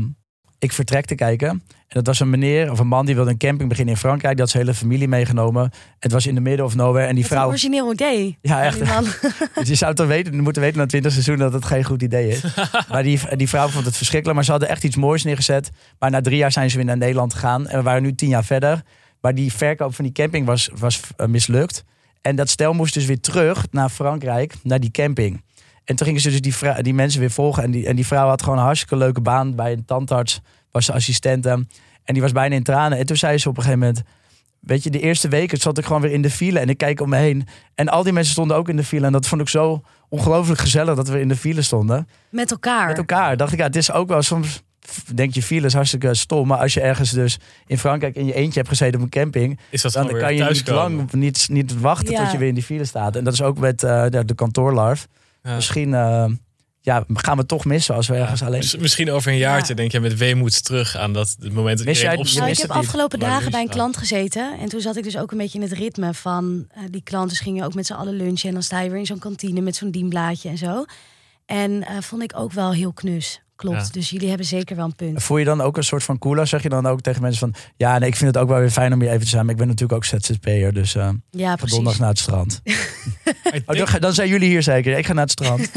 [0.58, 1.48] Ik Vertrek te kijken.
[1.48, 4.32] En dat was een meneer of een man die wilde een camping beginnen in Frankrijk.
[4.32, 5.70] Die had zijn hele familie meegenomen.
[5.98, 7.06] Het was in de middle of nowhere.
[7.06, 7.46] En die een vrouw...
[7.46, 8.38] origineel idee.
[8.40, 8.78] Ja, echt.
[8.78, 9.04] Die man.
[9.54, 12.02] Dus je zou toch weten, moeten weten na het 20 seizoen dat het geen goed
[12.02, 12.42] idee is.
[12.90, 14.36] maar die, die vrouw vond het verschrikkelijk.
[14.36, 15.70] Maar ze hadden echt iets moois neergezet.
[15.98, 17.68] Maar na drie jaar zijn ze weer naar Nederland gegaan.
[17.68, 18.82] En we waren nu tien jaar verder.
[19.20, 21.84] Maar die verkoop van die camping was, was eh, mislukt.
[22.22, 25.42] En dat stel moest dus weer terug naar Frankrijk, naar die camping.
[25.84, 27.62] En toen gingen ze dus die, die mensen weer volgen.
[27.62, 30.40] En die, en die vrouw had gewoon een hartstikke leuke baan bij een tandarts.
[30.70, 31.48] Was ze assistente.
[32.04, 32.98] En die was bijna in tranen.
[32.98, 34.02] En toen zei ze op een gegeven moment...
[34.60, 36.58] Weet je, de eerste weken zat ik gewoon weer in de file.
[36.58, 37.46] En ik kijk om me heen.
[37.74, 39.06] En al die mensen stonden ook in de file.
[39.06, 42.08] En dat vond ik zo ongelooflijk gezellig dat we in de file stonden.
[42.30, 42.86] Met elkaar.
[42.86, 43.36] Met elkaar.
[43.36, 44.62] Dacht ik, ja, het is ook wel soms...
[45.14, 46.46] Denk je, file is hartstikke stom.
[46.46, 49.58] Maar als je ergens dus in Frankrijk in je eentje hebt gezeten op een camping...
[49.70, 52.22] is dat dan gewoon kan je niet lang niet, niet wachten Ja.
[52.22, 53.16] tot je weer in die file staat.
[53.16, 55.08] En dat is ook met eh, de, de kantoorlarf.
[55.42, 55.54] Ja.
[55.54, 56.24] Misschien, eh,
[56.80, 58.58] ja, gaan we toch missen als we ergens alleen...
[58.58, 59.74] Mis- Misschien over een jaartje Ja.
[59.78, 62.34] denk je met weemoed terug aan dat het moment dat Mis je opstond.
[62.38, 62.76] Nou, ik heb niet.
[62.78, 64.58] afgelopen dagen nu bij een klant gezeten.
[64.58, 67.28] En toen zat ik dus ook een beetje in het ritme van eh, die klant.
[67.28, 68.48] Dus ging je ook met z'n allen lunchen.
[68.48, 70.84] En dan sta je weer in zo'n kantine met zo'n dienblaadje en zo.
[71.46, 73.41] En eh, vond ik ook wel heel knus.
[73.56, 73.76] Klopt.
[73.76, 73.88] Ja.
[73.92, 75.22] Dus jullie hebben zeker wel een punt.
[75.22, 76.46] Voel je dan ook een soort van cooler?
[76.46, 77.62] Zeg je dan ook tegen mensen van...
[77.76, 79.42] Ja, nee, ik vind het ook wel weer fijn om hier even te zijn.
[79.42, 81.74] Maar ik ben natuurlijk ook ZZP'er, dus eh Ja, precies.
[81.74, 82.60] donderdag naar het strand.
[83.66, 84.98] Oh, dan, zijn jullie hier zeker.
[84.98, 85.70] Ik ga naar het strand.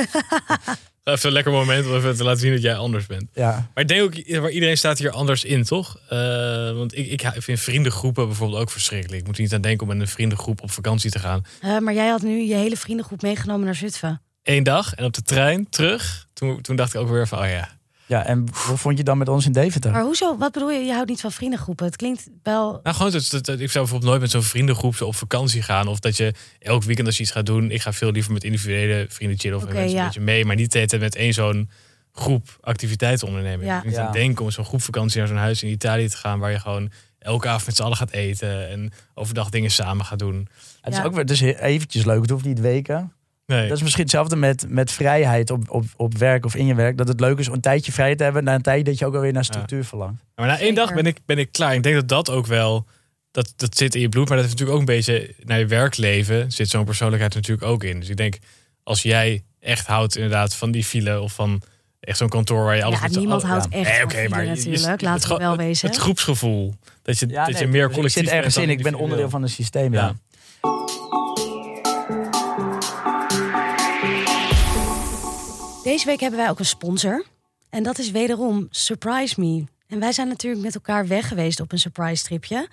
[1.04, 3.30] Even een lekker moment om even te laten zien dat jij anders bent.
[3.34, 3.70] Ja.
[3.74, 6.00] Maar ik denk ook, waar iedereen staat hier anders in, toch?
[6.10, 9.20] Eh, want ik, ik vind vriendengroepen bijvoorbeeld ook verschrikkelijk.
[9.20, 11.42] Ik moet er niet aan denken om met een vriendengroep op vakantie te gaan.
[11.62, 14.22] Eh, maar jij had nu je hele vriendengroep meegenomen naar Zutphen.
[14.46, 16.28] Eén dag en op de trein terug.
[16.34, 17.70] Toen, toen dacht ik ook weer van, oh ja.
[18.06, 19.92] ja, en hoe vond je dan met ons in Deventer?
[19.92, 20.38] Maar hoezo?
[20.38, 20.80] Wat bedoel je?
[20.80, 21.86] Je houdt niet van vriendengroepen.
[21.86, 22.80] Het klinkt wel...
[22.84, 25.88] Nou, gewoon, dat, dat, dat- ik zou bijvoorbeeld nooit met zo'n vriendengroep op vakantie gaan.
[25.88, 27.72] Of dat je elk weekend als je iets gaat doen.
[27.72, 30.00] Ik ga veel liever met individuele vrienden chillen of met mensen ja.
[30.00, 30.46] een beetje mee.
[30.46, 31.70] Maar niet de hele tijd met één zo'n
[32.12, 33.66] groep activiteiten ondernemen.
[33.66, 33.82] Ja.
[33.86, 34.06] Niet Ja.
[34.06, 36.40] aan denken om zo'n groepvakantie naar zo'n huis in Italië te gaan.
[36.40, 38.70] Waar je gewoon elke avond met z'n allen gaat eten.
[38.70, 40.48] En overdag dingen samen gaat doen.
[40.82, 42.22] Het is ook weer dus eventjes leuk.
[42.22, 43.14] Het hoeft niet weken.
[43.46, 43.68] Nee.
[43.68, 46.98] Dat is misschien hetzelfde met, met vrijheid op, op, op werk of in je werk.
[46.98, 48.44] Dat het leuk is om een tijdje vrij te hebben.
[48.44, 50.24] Na een tijdje dat je ook alweer naar structuur verlangt.
[50.36, 51.74] Maar na één dag ben ik, ben ik klaar.
[51.74, 52.86] Ik denk dat dat ook wel,
[53.32, 54.30] dat, dat zit in je bloed.
[54.30, 57.84] Maar dat heeft natuurlijk ook een beetje, naar je werkleven zit zo'n persoonlijkheid natuurlijk ook
[57.84, 58.00] in.
[58.00, 58.38] Dus ik denk,
[58.84, 61.62] als jij echt houdt inderdaad van die file of van
[62.00, 63.78] echt zo'n kantoor waar je alles Ja, niemand houdt ja.
[63.78, 65.02] echt Nee, van oké, file maar natuurlijk.
[65.02, 65.88] Laten we wel wezen.
[65.88, 66.74] Het groepsgevoel.
[67.02, 68.70] Dat je, dat je meer collectief Ik zit ergens in.
[68.70, 70.16] Ik ben onderdeel van een systeem, ja.
[75.86, 77.26] Deze week hebben wij ook een sponsor.
[77.70, 79.64] En dat is wederom Surprise Me.
[79.88, 82.68] En wij zijn natuurlijk met elkaar weg geweest op een surprise tripje.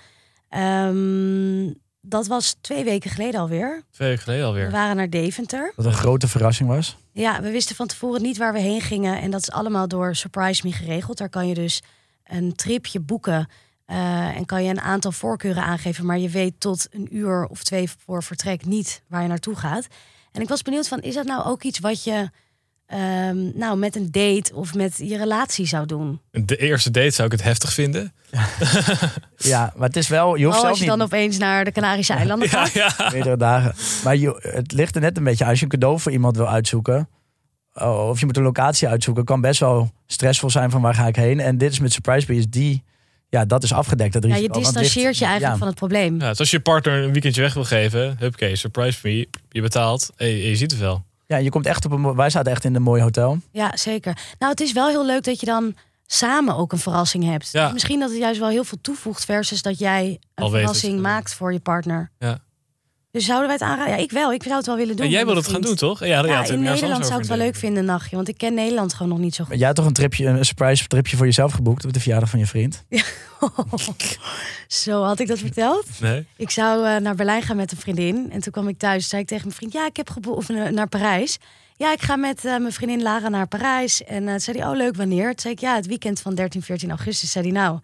[0.48, 3.82] Ehm, dat was twee weken geleden alweer.
[3.90, 4.70] Twee weken geleden We alweer.
[4.70, 5.72] waren naar Deventer.
[5.76, 6.96] Wat een grote verrassing was.
[7.12, 9.20] Ja, we wisten van tevoren niet waar we heen gingen.
[9.20, 11.18] En dat is allemaal door Surprise Me geregeld.
[11.18, 11.82] Daar kan je dus
[12.24, 13.48] een tripje boeken.
[13.86, 16.06] eh, en kan je een aantal voorkeuren aangeven.
[16.06, 19.86] Maar je weet tot een uur of twee voor vertrek niet waar je naartoe gaat.
[20.32, 22.30] En ik was benieuwd van, is dat nou ook iets wat je
[22.92, 26.20] ehm, nou, met een date of met je relatie zou doen?
[26.30, 28.12] De eerste date zou ik het heftig vinden.
[29.36, 30.34] Ja, maar het is wel...
[30.34, 32.72] Je hoeft Oh, zelf als je niet dan opeens naar de Canarische eilanden Ja, gaat.
[32.98, 33.10] ja.
[33.12, 33.74] meerdere dagen.
[34.04, 35.50] Maar je, het ligt er net een beetje aan.
[35.50, 37.08] Als je een cadeau voor iemand wil uitzoeken...
[37.74, 39.24] oh, of je moet een locatie uitzoeken...
[39.24, 41.40] kan best wel stressvol zijn van waar ga ik heen.
[41.40, 42.82] En dit is met Surprise Bee is die...
[43.28, 44.12] Ja, dat is afgedekt.
[44.12, 45.58] Dat Ja, je distancieert je eigenlijk ja.
[45.58, 46.20] van het probleem.
[46.20, 49.60] Ja, dus als je je partner een weekendje weg wil geven, hupke, surprise me, je
[49.60, 51.04] betaalt en je, je ziet het wel.
[51.32, 52.14] Ja, je komt echt op een...
[52.14, 53.38] Wij zaten echt in een mooi hotel.
[53.50, 54.18] Ja, zeker.
[54.38, 55.74] Nou, het is wel heel leuk dat je dan
[56.06, 57.48] samen ook een verrassing hebt.
[57.52, 57.64] Ja.
[57.64, 61.00] Dus misschien dat het juist wel heel veel toevoegt versus dat jij een Al verrassing
[61.00, 62.10] maakt voor je partner.
[62.18, 62.38] Ja.
[63.12, 63.92] Dus zouden wij het aanraden?
[63.92, 64.32] Ja, ik wel.
[64.32, 65.04] Ik zou het wel willen doen.
[65.06, 66.00] En jij wil het gaan doen, toch?
[66.00, 68.16] Ja, ja, Ja, in ja, Nederland zou ik het wel leuk vinden een nachtje.
[68.16, 69.58] Want ik ken Nederland gewoon nog niet zo goed.
[69.58, 71.84] Jij had toch een, tripje, een surprise tripje voor jezelf geboekt...
[71.84, 72.84] op de verjaardag van je vriend?
[74.68, 75.86] Zo, had ik dat verteld?
[76.00, 76.26] Nee?
[76.36, 78.28] Ik zou eh, naar Berlijn gaan met een vriendin.
[78.30, 79.08] En toen kwam ik thuis.
[79.08, 81.38] zei ik tegen mijn vriend: Ja, ik heb geboekt of, eh, naar Parijs.
[81.76, 84.04] Ja, ik ga met eh, mijn vriendin Lara naar Parijs.
[84.04, 85.26] En eh, toen zei hij: Oh, leuk, wanneer?
[85.26, 87.30] Toen zei ik: Ja, het weekend van 13, 14 augustus.
[87.30, 87.78] Zei hij: Nou,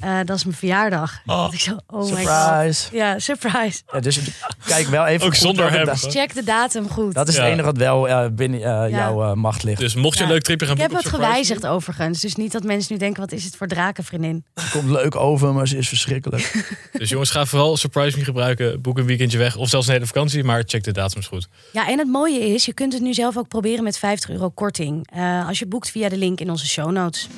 [0.00, 1.20] eh, dat is mijn verjaardag.
[1.26, 1.44] Oh.
[1.44, 2.18] Toen ik zo: Oh my god.
[2.18, 2.96] Surprise!
[2.96, 3.80] Ja, surprise.
[3.92, 4.20] Ja, dus
[4.66, 5.84] kijk wel even Ook goed zonder hem.
[5.84, 7.14] Dus check de datum goed.
[7.14, 7.42] Dat is Ja.
[7.42, 9.80] het enige wat wel eh, binnen eh, jouw macht ligt.
[9.80, 12.20] Dus mocht je een leuk tripje gaan ik heb boeken het gewijzigd overigens.
[12.20, 14.44] Dus niet dat mensen nu denken: Wat is het voor drakenvriendin?
[14.54, 16.52] Het komt leuk over, maar ze is verschrikkelijk.
[16.98, 18.80] Dus jongens, ga vooral Surprise Me gebruiken.
[18.80, 21.48] Boek een weekendje weg of zelfs een hele vakantie, maar check de datums goed.
[21.72, 24.48] Ja, en het mooie is, je kunt het nu zelf ook proberen met 50 euro
[24.50, 25.06] korting.
[25.12, 27.28] Eh, als je boekt via de link in onze show notes.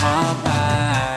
[0.00, 1.14] Maatschappij?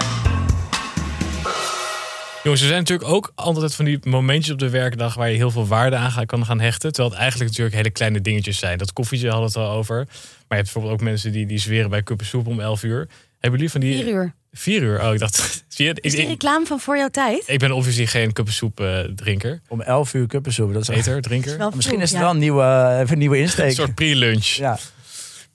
[2.44, 5.52] Jongens, er zijn natuurlijk ook altijd van die momentjes op de werkdag waar je heel
[5.52, 6.92] veel waarde aan kan gaan hechten.
[6.92, 8.78] Terwijl het eigenlijk natuurlijk hele kleine dingetjes zijn.
[8.78, 9.96] Dat koffietje hadden we het al over.
[9.96, 10.06] Maar
[10.48, 13.08] je hebt bijvoorbeeld ook mensen die, die zweren bij kuppen soep om 11 uur.
[13.40, 14.04] Hebben jullie van die...
[14.04, 14.34] 4 uur.
[14.54, 15.04] Vier uur?
[15.04, 15.36] Oh, ik dacht...
[15.68, 17.44] Zie je, Is die reclame van voor jouw tijd?
[17.46, 19.62] ik ben obviously geen kuppensoep eh drinker.
[19.68, 20.74] Om 11 uur kuppensoep.
[20.74, 21.58] Dat is Eter, drinker.
[21.58, 22.20] Misschien vroeg, is het ja.
[22.20, 23.72] wel een nieuwe, eh, even een nieuwe Een insteek.
[23.72, 24.46] soort pre-lunch.
[24.46, 24.80] Ja.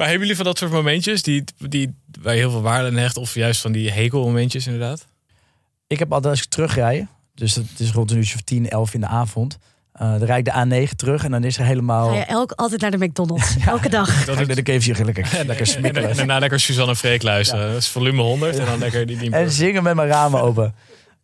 [0.01, 2.97] Maar hebben jullie van dat soort momentjes die, die, waar je heel veel waarde aan
[2.97, 3.17] hecht?
[3.17, 5.07] Of juist van die hekelmomentjes inderdaad?
[5.87, 8.95] Ik heb altijd als ik terugrij, dus het is rond een uurtje of 10, 11
[8.95, 9.59] in de avond.
[9.93, 12.09] eh dan rijd ik de A9 terug en dan is er helemaal...
[12.09, 13.57] Ga je elk, altijd naar de McDonald's.
[13.67, 14.29] Elke dag.
[14.29, 16.11] Ik naar de KFC lekker, lekker En, smikkelen.
[16.11, 17.69] en daarna lekker Suzanne Freek luisteren.
[17.69, 20.75] Dat is volume 100 en dan lekker die, die En zingen met mijn ramen open.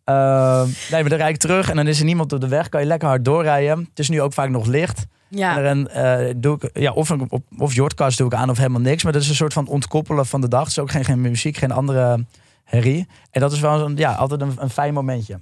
[0.03, 2.69] Ehm, nee, maar dan rijd ik terug en dan is er niemand op de weg.
[2.69, 3.79] Kan je lekker hard doorrijden.
[3.79, 5.05] Het is nu ook vaak nog licht.
[5.29, 5.57] Ja.
[5.57, 8.81] En dan eh, doe ik, ja, of, op, of Jordcast doe ik aan of helemaal
[8.81, 9.03] niks.
[9.03, 10.61] Maar dat is een soort van ontkoppelen van de dag.
[10.61, 12.25] Het is ook geen, geen muziek, geen andere
[12.63, 13.07] herrie.
[13.31, 15.39] En dat is wel een, ja, altijd een, een fijn momentje.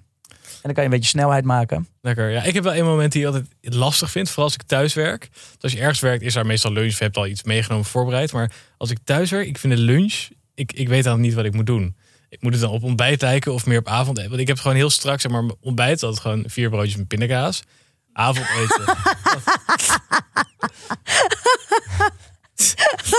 [0.61, 1.87] dan kan je een beetje snelheid maken.
[2.01, 2.29] Lekker.
[2.29, 4.93] Ja, ik heb wel een moment die ik altijd lastig vind, vooral als ik thuis
[4.93, 5.29] werk.
[5.31, 6.97] Dus als je ergens werkt, is daar meestal lunch.
[6.97, 8.31] Je hebt al iets meegenomen, voorbereid.
[8.31, 11.45] Maar als ik thuis werk, ik vind de lunch, ik, ik weet dan niet wat
[11.45, 11.95] ik moet doen.
[12.29, 14.21] Ik moet het dan op ontbijt lijken of meer op avond.
[14.27, 15.99] Want ik heb gewoon heel strak, zeg maar, mijn ontbijt.
[15.99, 17.63] Dat gewoon vier broodjes met pindakaas.
[18.17, 18.85] Avondeten.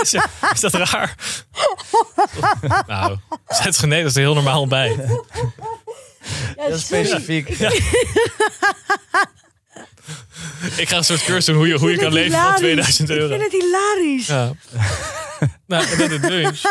[0.01, 0.13] is,
[0.53, 1.15] is dat raar?
[2.87, 3.17] nou,
[3.47, 4.97] zet nee, dat is een heel normaal ontbijt.
[6.55, 7.57] Dat is specifiek.
[10.81, 13.35] Ik ga een soort cursus doen hoe je, hoe je kan leven van 2000 euro.
[13.35, 14.27] Ik vind het hilarisch.
[14.27, 14.51] Ja.
[15.67, 16.61] nou, en dan de lunch.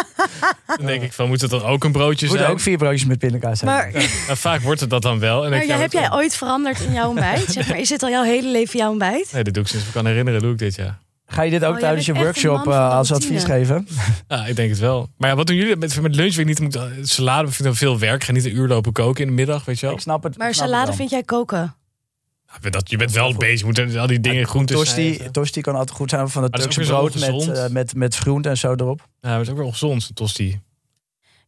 [0.77, 2.51] Dan denk ik van, moet het dan ook een broodje Moet zijn?
[2.51, 3.71] ook vier broodjes met pindakaas zijn.
[3.71, 5.45] Maar, Nou, vaak wordt het dat dan wel.
[5.45, 7.53] En maar ik, ja, heb jij ooit veranderd in jouw ontbijt?
[7.53, 9.33] Zeg maar, is dit al jouw hele leven jouw ontbijt?
[9.33, 10.99] Nee, dat doe ik sinds ik me kan herinneren, doe ik dit, ja.
[11.27, 13.89] Ga je dit ook Oh, tijdens je workshop eh, als advies geven?
[14.29, 15.09] Ja, ik denk het wel.
[15.17, 16.35] Maar ja, wat doen jullie met, met lunch?
[16.35, 18.25] Weet ik niet, moet, salade vind ik dan veel werk.
[18.25, 19.95] Ga niet een uur lopen koken in de middag, weet je wel.
[19.95, 20.39] Ik snap het.
[20.39, 21.75] Maar snap het salade vind jij koken?
[22.63, 25.75] Ja, dat, je bent wel bezig, je moet al die dingen, groenten Tosti, tosti kan
[25.75, 28.73] altijd goed zijn van het Turkse brood zo met, eh, met, met groente en zo
[28.73, 28.99] erop.
[28.99, 30.61] Ja, maar het is ook wel gezond, een tosti.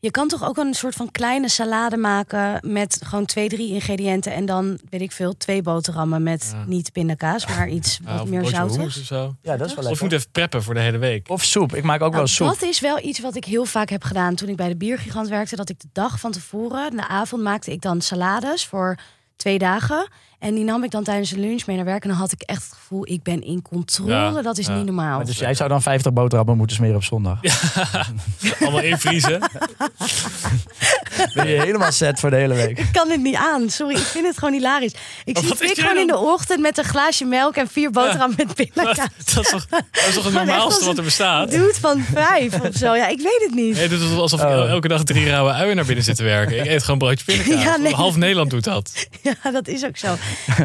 [0.01, 4.33] Je kan toch ook een soort van kleine salade maken met gewoon twee, drie ingrediënten.
[4.33, 6.65] En dan, weet ik veel, twee boterhammen met Ja.
[6.67, 8.85] niet pindakaas, maar iets Ja, wat of meer zoutig.
[8.85, 9.35] of zo.
[9.43, 10.19] Ja, dat is wel Of je moet lekker.
[10.19, 11.29] even preppen voor de hele week.
[11.31, 11.75] Of soep.
[11.75, 12.47] Ik maak ook wel Nou, soep.
[12.47, 15.29] dat is wel iets wat ik heel vaak heb gedaan toen ik bij de biergigant
[15.29, 15.57] werkte.
[15.57, 18.99] Dat ik de dag van tevoren, in de avond, maakte ik dan salades voor
[19.37, 20.09] twee dagen.
[20.39, 22.03] En die nam ik dan tijdens de lunch mee naar werk.
[22.03, 24.11] En dan had ik echt het gevoel, ik ben in controle.
[24.11, 24.77] Ja, dat is ja.
[24.77, 25.17] niet normaal.
[25.17, 27.41] Maar dus jij zou dan 50 boterhammen moeten smeren op zondag.
[28.61, 29.41] Allemaal invriezen.
[31.35, 32.79] Ben je helemaal set voor de hele week.
[32.79, 33.71] Ik kan het niet aan.
[33.71, 34.93] Sorry, ik vind het gewoon hilarisch.
[35.25, 38.37] Ik Maar zie ik gewoon in de ochtend met een glaasje melk en vier boterhammen
[38.37, 38.97] met pindakaas.
[39.35, 41.51] dat, is toch, dat is toch het normaalste als wat er bestaat?
[41.51, 42.95] Dude van vijf of zo.
[42.95, 43.75] Ja, ik weet het niet.
[43.77, 44.71] Nee, dit is alsof ik Oh.
[44.71, 46.59] elke dag drie rauwe uien naar binnen zit te werken.
[46.59, 47.63] Ik eet gewoon broodje pindakaas.
[47.69, 47.95] Ja, nee.
[47.95, 49.07] Half Nederland doet dat.
[49.23, 50.17] Ja, dat is ook zo.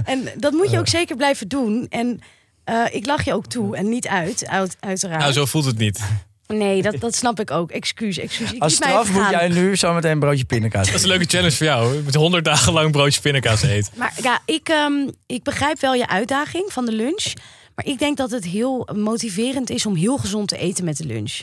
[0.05, 1.85] En dat moet je ook zeker blijven doen.
[1.89, 2.19] En
[2.63, 5.19] eh, ik lach je ook toe en niet uit, uit uiteraard.
[5.21, 5.99] Nou, zo voelt het niet.
[6.47, 7.71] Nee, dat, dat snap ik ook.
[7.71, 8.53] Excuus, excuus.
[8.53, 11.55] Ik Als straf moet jij nu zometeen een broodje pindakaas Dat is een leuke challenge
[11.55, 11.95] voor jou.
[11.95, 13.91] Je moet 100 dagen lang broodje pindakaas eten.
[13.95, 17.33] Maar ja, ik, ehm, ik begrijp wel je uitdaging van de lunch.
[17.75, 21.05] Maar ik denk dat het heel motiverend is om heel gezond te eten met de
[21.05, 21.41] lunch.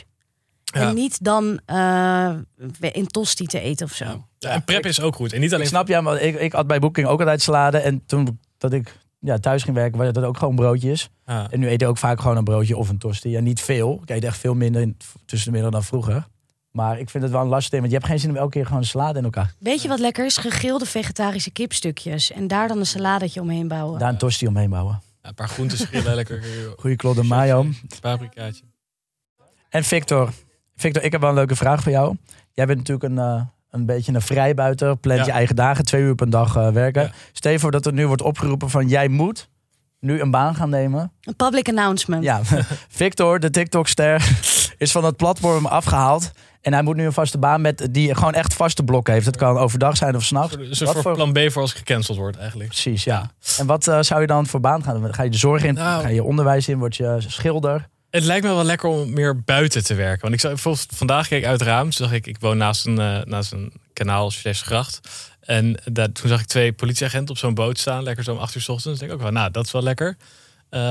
[0.63, 0.81] Ja.
[0.81, 2.33] En niet dan eh,
[2.91, 4.27] in tosti te eten of zo.
[4.39, 5.33] Ja, en prep is ook goed.
[5.33, 7.77] En niet Ik alleen snap jij, maar ik, ik had bij Booking ook altijd salade.
[7.77, 11.09] En toen dat ik ja, thuis ging werken, was dat ook gewoon broodjes.
[11.25, 11.47] Ja.
[11.51, 13.35] En nu eet ik ook vaak gewoon een broodje of een tosti.
[13.35, 13.99] En niet veel.
[14.03, 16.27] Ik eet echt veel minder in- tussen de middag dan vroeger.
[16.71, 18.51] Maar ik vind het wel een lastig ding, want je hebt geen zin om elke
[18.51, 19.53] keer gewoon een salade in elkaar.
[19.59, 20.37] Weet je wat lekker is?
[20.37, 22.31] Gegrilde vegetarische kipstukjes.
[22.31, 23.99] En daar dan een saladetje omheen bouwen.
[23.99, 25.01] Daar een tosti omheen bouwen.
[25.21, 26.43] Ja, een paar groenten schillen, lekker
[26.77, 27.65] Goeie klodder mayo.
[28.01, 28.63] paprikaatje.
[29.69, 30.29] En Victor.
[30.75, 32.15] Victor, ik heb wel een leuke vraag voor jou.
[32.53, 33.41] Jij bent natuurlijk een, eh,
[33.71, 34.97] een beetje een vrijbuiter.
[34.97, 35.25] Plant Ja.
[35.25, 37.01] je eigen dagen, twee uur per dag eh, werken.
[37.01, 37.11] Ja.
[37.31, 39.49] Stel je voor dat er nu wordt opgeroepen van jij moet
[39.99, 41.11] nu een baan gaan nemen.
[41.21, 42.23] Een public announcement.
[42.23, 42.39] Ja,
[42.89, 44.29] Victor, de TikTok-ster,
[44.77, 46.31] is van het platform afgehaald.
[46.61, 49.25] En hij moet nu een vaste baan met die gewoon echt vaste blokken heeft.
[49.25, 50.55] Het kan overdag zijn of s'nachts.
[50.55, 52.69] Een soort Wat voor voor- plan B voor als gecanceld word eigenlijk.
[52.69, 53.31] Precies, ja.
[53.57, 55.13] En wat eh, zou je dan voor baan gaan doen?
[55.13, 55.73] Ga je de zorg in?
[55.73, 56.01] Nou.
[56.01, 56.77] Ga je onderwijs in?
[56.79, 57.87] Word je schilder?
[58.11, 60.21] Het lijkt me wel lekker om meer buiten te werken.
[60.21, 61.83] Want ik zag bijvoorbeeld vandaag keek ik uit het raam.
[61.83, 64.99] Toen zag ik, ik woon naast een, eh, naast een kanaal slash gracht.
[65.41, 68.03] En daar, toen zag ik twee politieagenten op zo'n boot staan.
[68.03, 68.99] Lekker zo om acht uur 's ochtends.
[68.99, 70.17] denk ik ook wel, nou, dat is wel lekker.
[70.69, 70.81] Eh,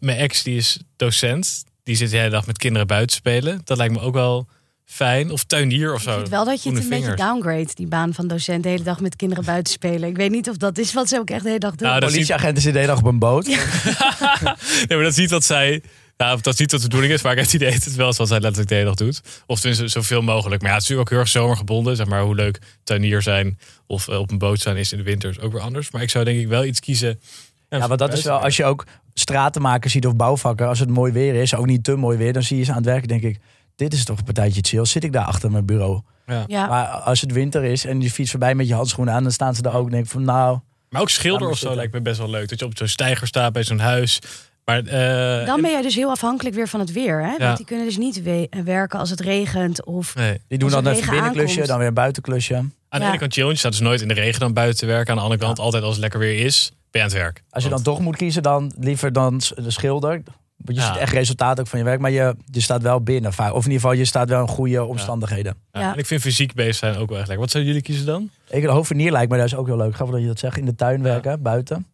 [0.00, 1.64] mijn ex, die is docent.
[1.82, 3.60] Die zit de hele dag met kinderen buiten spelen.
[3.64, 4.46] Dat lijkt me ook wel
[4.84, 5.30] fijn.
[5.30, 6.16] Of tuinier of Ik zo.
[6.16, 9.00] vind wel dat je het een beetje downgrade, die baan van docent, de hele dag
[9.00, 10.08] met kinderen buiten spelen.
[10.08, 11.88] Ik weet niet of dat is wat ze ook echt de hele dag doen.
[11.88, 13.46] Nou, Politieagenten zitten de hele dag op een boot.
[14.86, 15.82] Nee, maar dat is niet wat zij.
[16.16, 17.94] Nou, dat is niet wat de bedoeling is, maar ik heb het idee dat het
[17.94, 19.20] wel wat zij letterlijk de hele dag doet.
[19.46, 20.62] Of tenminste zoveel mogelijk.
[20.62, 21.96] Maar ja, het is natuurlijk ook heel erg zomergebonden.
[21.96, 25.04] Zeg maar hoe leuk tuinier zijn of eh, op een boot zijn is in de
[25.04, 25.90] winter is ook weer anders.
[25.90, 27.20] Maar ik zou denk ik wel iets kiezen.
[27.68, 31.12] Ja, want dat is wel, als je ook stratenmakers ziet of bouwvakken, als het mooi
[31.12, 33.22] weer is, ook niet te mooi weer, dan zie je ze aan het werk, denk
[33.22, 33.38] ik,
[33.76, 34.84] dit is toch een partijtje chill.
[34.84, 36.00] Zit ik daar achter mijn bureau?
[36.46, 36.66] ja.
[36.66, 39.54] Maar als het winter is en je fietst voorbij met je handschoenen aan, dan staan
[39.54, 40.58] ze daar ook en denk ik van, nou,
[40.88, 42.48] Maar ook schilder of zo lijkt me best wel leuk.
[42.48, 44.20] Dat je op zo'n steiger staat bij zo'n huis.
[44.66, 47.20] Maar eh, Dan ben je dus heel afhankelijk weer van het weer.
[47.22, 47.30] Hè?
[47.30, 47.38] Ja.
[47.38, 49.84] Want die kunnen dus niet we- werken als het regent.
[49.84, 50.40] Of nee.
[50.48, 51.66] die doen dan een regen binnenklusje, aankomt.
[51.68, 52.54] dan weer een buitenklusje.
[52.54, 53.08] Aan de Ja.
[53.08, 55.10] ene kant je staat dus nooit in de regen dan buiten te werken.
[55.10, 57.42] Aan de andere kant altijd als het lekker weer is, ben je aan het werk.
[57.50, 60.22] Als je dan toch moet kiezen, dan liever dan de schilder.
[60.56, 60.92] Want je Ja.
[60.92, 63.52] ziet echt resultaat ook van je werk, maar je, je staat wel binnen vaak.
[63.52, 65.56] Of in ieder geval, je staat wel in goede omstandigheden.
[65.72, 65.80] ja.
[65.80, 65.92] Ja.
[65.92, 67.38] En ik vind fysiek bezig zijn ook wel echt lekker.
[67.44, 68.30] Wat zouden jullie kiezen dan?
[68.48, 69.94] Ik, de hoofdvernier lijkt me dus ook heel leuk.
[69.94, 70.56] Grappig dat je dat zegt.
[70.56, 71.86] In de tuin werken, buiten.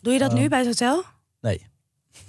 [0.00, 0.38] doe je dat Oh.
[0.38, 1.02] nu bij het hotel?
[1.40, 1.66] Nee.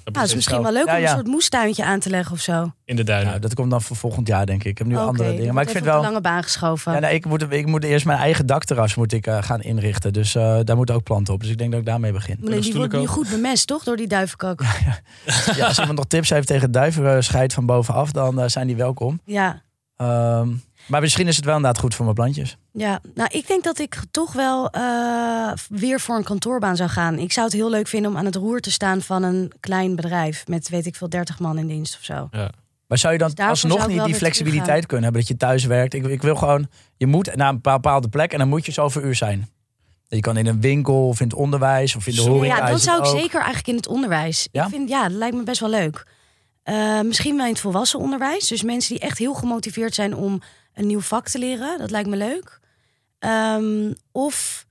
[0.04, 1.10] Nou, het is misschien wel leuk Ja, om ja.
[1.10, 2.72] een soort moestuintje aan te leggen of zo.
[2.86, 3.28] In de duinen.
[3.28, 4.72] Nou, dat komt dan voor volgend jaar, denk ik.
[4.72, 5.54] Ik heb nu andere dat dingen.
[5.54, 6.02] Maar ik vind wel.
[6.02, 6.94] lange baan geschoven.
[6.94, 10.14] Ja, nee, ik, moet, ik moet eerst mijn eigen dakterras moet ik, eh, gaan inrichten.
[10.14, 11.40] Dus eh, daar moeten ook planten op.
[11.42, 12.38] Dus ik denk dat ik daarmee begin.
[12.40, 13.84] Maar nee, die wordt nu goed bemest, toch?
[13.84, 14.62] Door die duivenkak.
[15.56, 19.20] Ja, als iemand nog tips heeft tegen duivenscheid van bovenaf, dan eh, zijn die welkom.
[19.26, 19.62] Ja.
[19.98, 20.50] Ehm,
[20.86, 22.58] maar misschien is het wel inderdaad goed voor mijn plantjes.
[22.72, 27.20] Ja, nou, ik denk dat ik toch wel eh, weer voor een kantoorbaan zou gaan.
[27.20, 29.96] Ik zou het heel leuk vinden om aan het roer te staan van een klein
[29.96, 32.30] bedrijf met, weet ik veel, 30 man in dienst of zo.
[32.88, 35.94] Maar zou je dan Dus alsnog niet die flexibiliteit kunnen hebben dat je thuis werkt?
[35.94, 36.68] Ik, ik wil gewoon,
[36.98, 39.50] je moet naar een bepaalde plek en dan moet je zoveel uur zijn.
[40.08, 42.56] Je kan in een winkel of in het onderwijs of in de horeca.
[42.56, 43.20] Ja, dan het zou ik ook.
[43.20, 44.48] zeker eigenlijk in het onderwijs.
[44.52, 44.64] Ja?
[44.64, 46.06] Ik vind, ja, dat lijkt me best wel leuk.
[46.64, 48.48] Eh, misschien wel in het volwassen onderwijs.
[48.48, 50.42] Dus mensen die echt heel gemotiveerd zijn om
[50.74, 51.78] een nieuw vak te leren.
[51.78, 52.60] Dat lijkt me leuk.
[53.20, 54.66] Ehm, of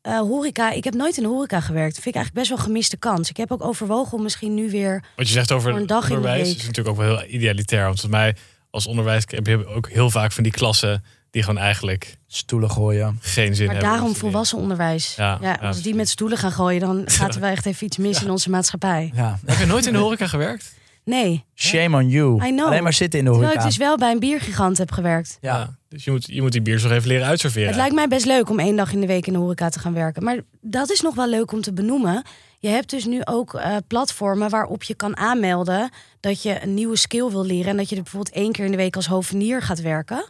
[0.00, 0.70] eh, horeca.
[0.70, 1.94] Ik heb nooit in de horeca gewerkt.
[1.94, 3.28] Dat vind ik eigenlijk best wel een gemiste kans.
[3.30, 5.04] Ik heb ook overwogen om misschien nu weer...
[5.16, 6.56] Wat je zegt over een dag in de onderwijs week.
[6.56, 7.84] is natuurlijk ook wel heel idealitair.
[7.84, 8.36] Want volgens mij
[8.70, 13.18] als onderwijs heb je ook heel vaak van die klassen die gewoon eigenlijk Stoelen gooien.
[13.20, 13.92] geen zin Maar hebben.
[13.92, 15.14] daarom volwassen onderwijs.
[15.16, 17.86] Ja, Ja, ja, als die met stoelen gaan gooien, dan gaat er wel echt even
[17.86, 19.10] iets mis in onze maatschappij.
[19.14, 19.38] Ja.
[19.46, 20.74] Heb je nooit in de horeca gewerkt?
[21.04, 22.44] Nee, Shame on you.
[22.46, 22.66] I know.
[22.66, 23.66] Alleen maar zitten in de terwijl horeca.
[23.68, 25.38] ik dus wel bij een biergigant heb gewerkt.
[25.40, 25.78] Ja.
[25.88, 27.68] Dus je moet, je moet die biers nog even leren uitserveren.
[27.68, 29.78] Het lijkt mij best leuk om één dag in de week in de horeca te
[29.78, 30.24] gaan werken.
[30.24, 32.22] Maar dat is nog wel leuk om te benoemen.
[32.58, 35.90] Je hebt dus nu ook eh, platformen waarop je kan aanmelden
[36.20, 37.70] dat je een nieuwe skill wil leren.
[37.70, 40.24] En dat je er bijvoorbeeld één keer in de week als hovenier gaat werken.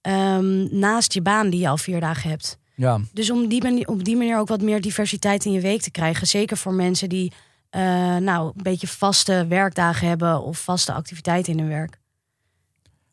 [0.00, 2.58] ehm, naast je baan die je al vier dagen hebt.
[2.74, 3.00] ja.
[3.12, 5.90] Dus om die manier, op die manier ook wat meer diversiteit in je week te
[5.90, 6.26] krijgen.
[6.26, 7.32] Zeker voor mensen die
[7.74, 11.98] eh, nou, een beetje vaste werkdagen hebben of vaste activiteiten in hun werk.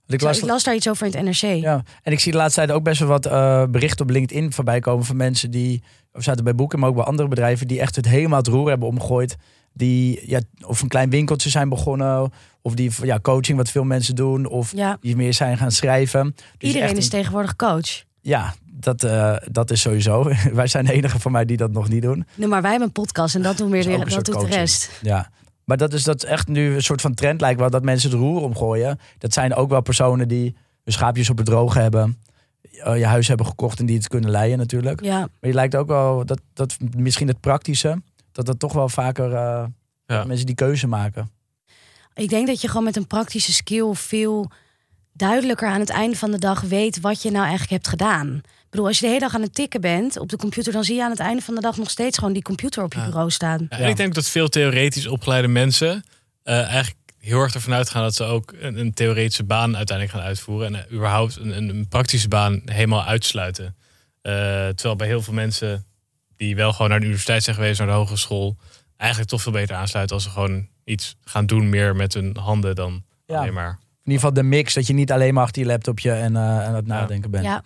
[0.08, 1.62] Ik las, ik las daar iets over in het NRC.
[1.62, 1.84] ja.
[2.04, 4.80] En ik zie de laatste tijd ook best wel wat eh, berichten op LinkedIn voorbij
[4.80, 5.84] komen van mensen die,
[6.14, 8.70] of zaten bij boeken, maar ook bij andere bedrijven, die echt het helemaal het roer
[8.70, 9.36] hebben omgegooid.
[9.74, 12.32] Die ja, of een klein winkeltje zijn begonnen,
[12.62, 16.36] of die ja, coaching wat veel mensen doen, of Ja, die meer zijn gaan schrijven.
[16.58, 18.04] Dus iedereen echt is tegenwoordig coach.
[18.22, 18.54] Ja,
[18.84, 20.32] dat, eh, dat is sowieso.
[20.54, 22.26] Wij zijn de enige van mij die dat nog niet doen.
[22.36, 24.40] Nee, maar wij hebben een podcast en dat doen weer Dat de, een dat doet
[24.40, 25.00] de rest.
[25.02, 25.30] Ja.
[25.64, 28.10] Maar dat is, dat is echt nu een soort van trend lijkt wel dat mensen
[28.10, 29.00] het roer omgooien.
[29.18, 32.18] Dat zijn ook wel personen die hun schaapjes op het droog hebben.
[32.84, 35.04] eh, je huis hebben gekocht en die het kunnen leiden natuurlijk.
[35.04, 38.02] Ja, Maar je lijkt ook wel dat, dat misschien het praktische,
[38.32, 39.64] dat dat toch wel vaker eh,
[40.06, 40.24] Ja.
[40.26, 41.32] mensen die keuze maken.
[42.14, 44.52] ik denk dat je gewoon met een praktische skill veel
[45.14, 48.42] duidelijker aan het einde van de dag weet wat je nou eigenlijk hebt gedaan.
[48.72, 50.84] Ik bedoel, als je de hele dag aan het tikken bent op de computer, dan
[50.84, 53.00] zie je aan het einde van de dag nog steeds gewoon die computer op je
[53.00, 53.06] Ja.
[53.06, 53.60] bureau staan.
[53.70, 53.88] Ja, en Ja.
[53.90, 56.04] ik denk dat veel theoretisch opgeleide mensen
[56.44, 60.26] eh, eigenlijk heel erg ervan uitgaan dat ze ook een, een theoretische baan uiteindelijk gaan
[60.28, 60.76] uitvoeren.
[60.76, 63.76] En eh, überhaupt een, een, een praktische baan helemaal uitsluiten.
[64.22, 64.32] Eh,
[64.68, 65.86] terwijl bij heel veel mensen
[66.38, 68.58] die wel gewoon naar de universiteit zijn geweest, naar de hogeschool,
[68.98, 72.76] eigenlijk toch veel beter aansluiten als ze gewoon iets gaan doen meer met hun handen
[72.76, 73.38] dan Ja.
[73.40, 73.70] alleen maar.
[74.04, 76.42] In ieder geval de mix, dat je niet alleen maar achter je laptopje en eh,
[76.66, 77.44] aan het nadenken bent.
[77.46, 77.64] Ja.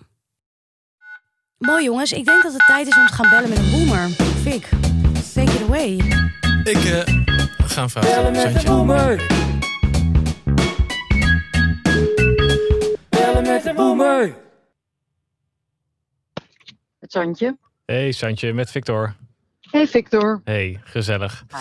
[1.57, 4.09] Mooi jongens, ik denk dat het tijd is om te gaan bellen met een boomer.
[4.09, 4.69] Fik,
[5.33, 5.91] take it away.
[6.63, 7.23] Ik eh,
[7.67, 8.35] ga een vraag stellen.
[8.35, 9.19] Santje.
[16.99, 17.57] Het Santje.
[17.85, 19.15] Hey Santje, met Victor.
[19.61, 20.41] Hey Victor.
[20.43, 21.43] Hey, gezellig.
[21.49, 21.57] Hi.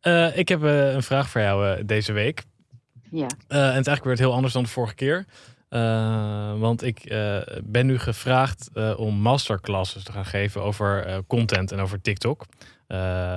[0.00, 2.42] Eh, ik heb eh, een vraag voor jou eh, deze week.
[3.10, 3.26] Ja.
[3.48, 5.24] Eh, en het is eigenlijk weer heel anders dan de vorige keer.
[5.70, 11.72] Eh, want ik eh, ben nu gevraagd eh, om masterclasses te gaan geven over content
[11.72, 12.46] en over TikTok.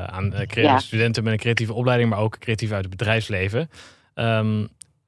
[0.05, 0.79] Aan creatieve Ja.
[0.79, 3.69] studenten met een creatieve opleiding, maar ook creatief uit het bedrijfsleven.
[4.13, 4.65] Ehm,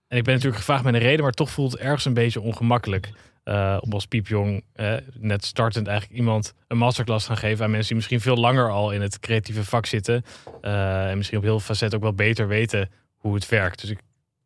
[0.08, 2.42] en ik ben natuurlijk gevraagd met een reden, maar toch voelt het ergens een beetje
[2.42, 3.10] ongemakkelijk.
[3.80, 4.64] om als piepjong,
[5.14, 8.70] net startend eigenlijk iemand een masterclass te gaan geven aan mensen die misschien veel langer
[8.70, 10.26] al in het creatieve vak zitten.
[10.62, 13.82] en misschien op heel veel facetten ook wel beter weten hoe het werkt.
[13.82, 14.00] Dus ik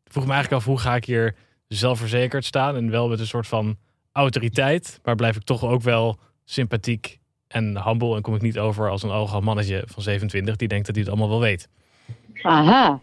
[0.03, 1.35] vroeg me eigenlijk af, hoe ga ik hier
[1.69, 3.77] zelfverzekerd staan en wel met een soort van
[4.11, 8.89] autoriteit, maar blijf ik toch ook wel sympathiek en humble en kom ik niet over
[8.89, 11.69] als een arrogant mannetje van 27 die denkt dat hij het allemaal wel weet.
[12.41, 12.99] Aha.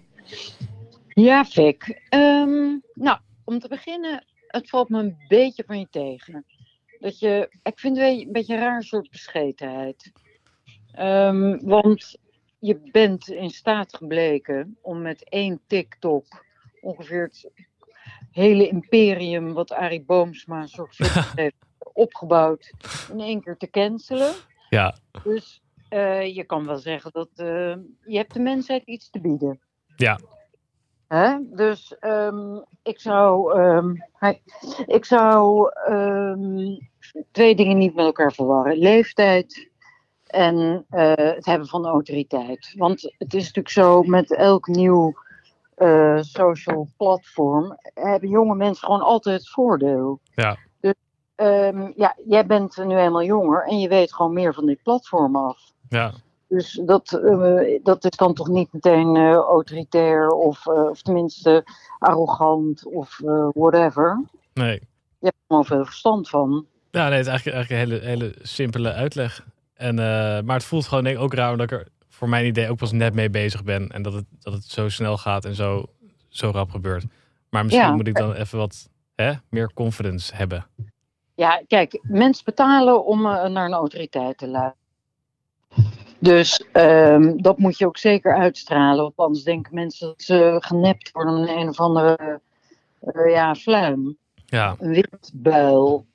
[1.09, 2.01] Ja, Vic.
[2.09, 6.45] Ehm, nou, om te beginnen, het valt me een beetje van je tegen.
[6.99, 10.13] Dat je, ik vind het een beetje een raar soort bescheidenheid.
[10.93, 12.17] Ehm, want
[12.59, 16.45] je bent in staat gebleken om met één TikTok
[16.81, 17.31] ongeveer
[18.37, 21.57] hele imperium wat Arie Boomsma zorgvuldig heeft
[21.93, 22.73] opgebouwd
[23.13, 24.33] in één keer te cancelen.
[24.69, 27.75] Ja, Dus eh, je kan wel zeggen dat eh,
[28.05, 29.61] je hebt de mensheid iets te bieden.
[29.97, 30.19] Ja.
[31.09, 31.37] Hè?
[31.43, 34.43] Dus ehm, ik zou, ehm, hij-
[34.87, 36.77] ik zou ehm,
[37.31, 38.79] twee dingen niet met elkaar verwarren.
[38.79, 39.71] Leeftijd
[40.27, 42.75] En eh, het hebben van autoriteit.
[42.77, 45.15] Want het is natuurlijk zo met elk nieuw
[45.77, 50.21] eh, social platform hebben jonge mensen gewoon altijd het voordeel.
[50.35, 50.57] Ja.
[50.81, 50.95] Dus
[51.35, 55.37] ehm, ja, jij bent nu eenmaal jonger en je weet gewoon meer van dit platform
[55.37, 55.59] af.
[55.89, 56.13] Ja,
[56.49, 61.65] Dus dat, eh, dat is dan toch niet meteen eh, autoritair of, of tenminste
[61.99, 63.21] arrogant of
[63.55, 64.25] whatever.
[64.55, 64.81] nee.
[65.19, 66.67] Je hebt er gewoon veel verstand van.
[66.91, 69.47] Ja, nee, het is eigenlijk, eigenlijk een hele, hele simpele uitleg.
[69.75, 69.95] En,
[70.45, 72.77] maar het voelt gewoon denk ik ook raar omdat ik er voor mijn idee ook
[72.77, 73.89] pas net mee bezig ben.
[73.89, 75.85] En dat het, dat het zo snel gaat en zo,
[76.29, 77.05] zo rap gebeurt.
[77.51, 77.95] Maar misschien Ja.
[77.95, 80.67] moet ik dan even wat hè, meer confidence hebben.
[81.35, 84.85] Ja, kijk, mensen betalen om eh, naar een autoriteit te luisteren.
[86.19, 89.03] Dus ehm, dat moet je ook zeker uitstralen.
[89.03, 92.41] Want anders denken mensen dat ze genept worden met een of andere
[93.01, 94.17] eh, ja, fluim.
[94.47, 96.07] Ja, Een witbuil.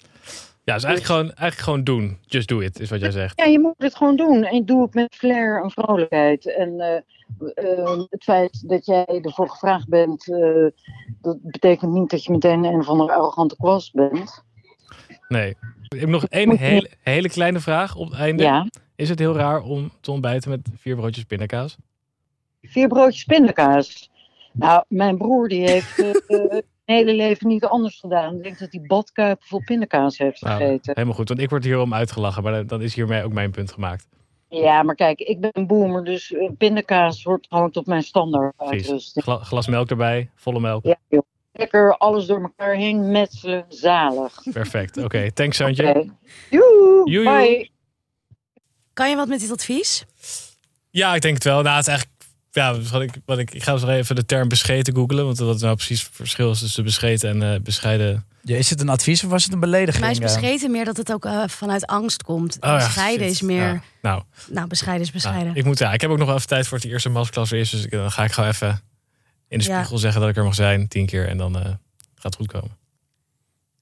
[0.72, 2.18] Ja dus eigenlijk gewoon, eigenlijk gewoon doen.
[2.26, 3.40] Just do it, is wat jij zegt.
[3.40, 4.44] Ja, je moet het gewoon doen.
[4.44, 6.56] En doe het met flair en vrolijkheid.
[6.56, 6.96] En eh,
[7.54, 10.68] eh, het feit dat jij ervoor gevraagd bent, eh,
[11.22, 14.44] dat betekent niet dat je meteen een of andere arrogante kwast bent.
[15.28, 15.58] Nee.
[15.88, 18.44] Ik heb nog één hele, hele kleine vraag op het einde.
[18.44, 21.78] Ja, Is het heel raar om te ontbijten met vier broodjes pindakaas?
[22.62, 24.10] vier broodjes pindakaas.
[24.54, 26.24] Nou, mijn broer die heeft
[26.92, 28.36] hele leven niet anders gedaan.
[28.36, 30.94] Ik denk dat hij badkuipen vol pindakaas heeft Nou, gegeten.
[30.94, 32.44] helemaal goed, want ik word hierom uitgelachen.
[32.44, 34.08] Maar dan is hiermee ook mijn punt gemaakt.
[34.50, 38.54] Ja, maar kijk, ik ben een boomer, dus eh, pindakaas wordt gewoon tot mijn standaard
[38.58, 39.24] uitrusting.
[39.26, 40.86] Gla- glas melk erbij, volle melk.
[40.86, 41.22] Ja, joh.
[41.54, 44.34] Lekker alles door elkaar heen metselen, zalig.
[44.52, 44.98] Perfect.
[44.98, 46.10] Oké, thanks Santje.
[46.50, 47.24] Joe, joe.
[47.24, 47.70] bye.
[48.94, 50.06] Kan je wat met dit advies?
[50.90, 51.62] Ja, ik denk het wel.
[51.62, 52.11] Nou, het is eigenlijk.
[52.52, 55.26] Ja, wat ik, wat ik, ik ga eens nog even de term bescheten googelen.
[55.26, 58.26] Want wat nou precies het verschil is tussen bescheten en eh, bescheiden.
[58.44, 60.04] Ja, is het een advies of was het een belediging?
[60.04, 62.58] Mij is bescheten meer dat het ook eh, vanuit angst komt.
[62.60, 63.64] Oh bescheiden is meer...
[63.74, 65.46] Ja, nou, Nou, bescheiden is bescheiden.
[65.46, 67.52] nou, ik, moet, ja, ik heb ook nog wel even tijd voor het eerste masterclass
[67.52, 67.70] is.
[67.70, 68.82] Dus ik- dan ga ik gewoon even
[69.48, 69.76] in de Ja.
[69.78, 70.88] spiegel zeggen dat ik er mag zijn.
[70.88, 71.28] Tien keer.
[71.28, 71.78] En dan eh, gaat
[72.24, 72.78] het goed komen.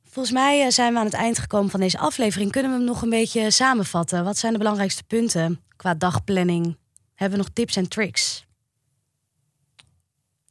[0.09, 2.51] Volgens mij zijn we aan het eind gekomen van deze aflevering.
[2.51, 4.24] Kunnen we hem nog een beetje samenvatten?
[4.24, 6.78] Wat zijn de belangrijkste punten qua dagplanning?
[7.15, 8.45] Hebben we nog tips en tricks?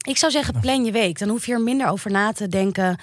[0.07, 1.19] Ik zou zeggen, plan je week.
[1.19, 2.99] Dan hoef je er minder over na te denken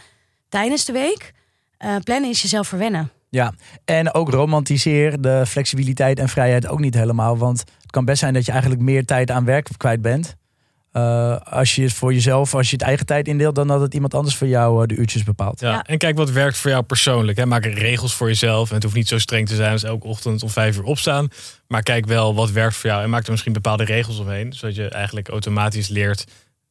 [0.49, 1.33] tijdens de week.
[1.77, 3.11] Eh, plannen is jezelf verwennen.
[3.29, 3.53] Ja,
[3.85, 7.37] en ook romantiseer de flexibiliteit en vrijheid ook niet helemaal.
[7.37, 10.35] Want het kan best zijn dat je eigenlijk meer tijd aan werk kwijt bent.
[10.95, 13.93] Eh, als je het voor jezelf, als je het eigen tijd indeelt, dan dat het
[13.93, 15.59] iemand anders voor jou eh, de uurtjes bepaalt.
[15.59, 15.71] Ja.
[15.71, 15.83] Ja.
[15.83, 17.37] En kijk wat werkt voor jou persoonlijk.
[17.37, 17.45] Hè.
[17.45, 18.69] Maak regels voor jezelf.
[18.69, 21.27] En het hoeft niet zo streng te zijn als elke ochtend om vijf uur opstaan.
[21.67, 23.03] Maar kijk wel wat werkt voor jou.
[23.03, 24.53] En maak er misschien bepaalde regels omheen.
[24.53, 26.25] Zodat je eigenlijk automatisch leert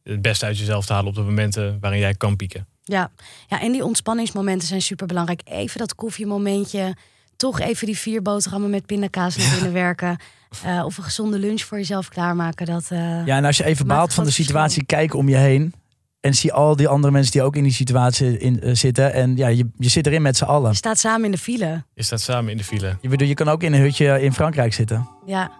[0.04, 2.66] het beste uit jezelf te halen op de momenten waarin jij kan pieken.
[2.84, 3.10] Ja.
[3.46, 5.40] ja, en die ontspanningsmomenten zijn super belangrijk.
[5.44, 6.96] Even dat koffiemomentje.
[7.36, 10.16] Toch even die vier boterhammen met pindakaas naar binnen werken.
[10.64, 12.66] Eh, of een gezonde lunch voor jezelf klaarmaken.
[12.66, 15.74] Dat, eh, Ja, en als je even baalt van de situatie, kijk om je heen.
[16.20, 19.12] En zie al die andere mensen die ook in die situatie in, eh, zitten.
[19.12, 20.70] En ja, je, je zit erin met z'n allen.
[20.70, 21.84] Je staat samen in de file.
[21.94, 22.96] Je staat samen in de file.
[23.00, 25.08] Je, bedoel, je kan ook in een hutje in Frankrijk zitten.
[25.26, 25.50] Ja.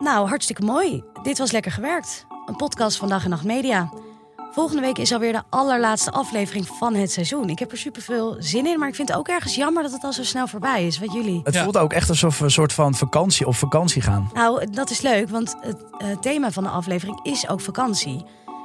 [0.00, 1.02] Nou, hartstikke mooi.
[1.22, 2.26] Dit was Lekker Gewerkt.
[2.46, 3.92] Een podcast van Dag en Nacht Media.
[4.52, 7.48] Volgende week is alweer de allerlaatste aflevering van het seizoen.
[7.48, 9.92] Ik heb er super veel zin in, maar ik vind het ook ergens jammer dat
[9.92, 10.98] het al zo snel voorbij is.
[10.98, 11.40] Wat jullie?
[11.44, 11.62] Het Ja.
[11.62, 14.30] voelt ook echt alsof we een soort van vakantie op vakantie gaan.
[14.34, 18.24] Nou, dat is leuk, want het eh, thema van de aflevering is ook vakantie.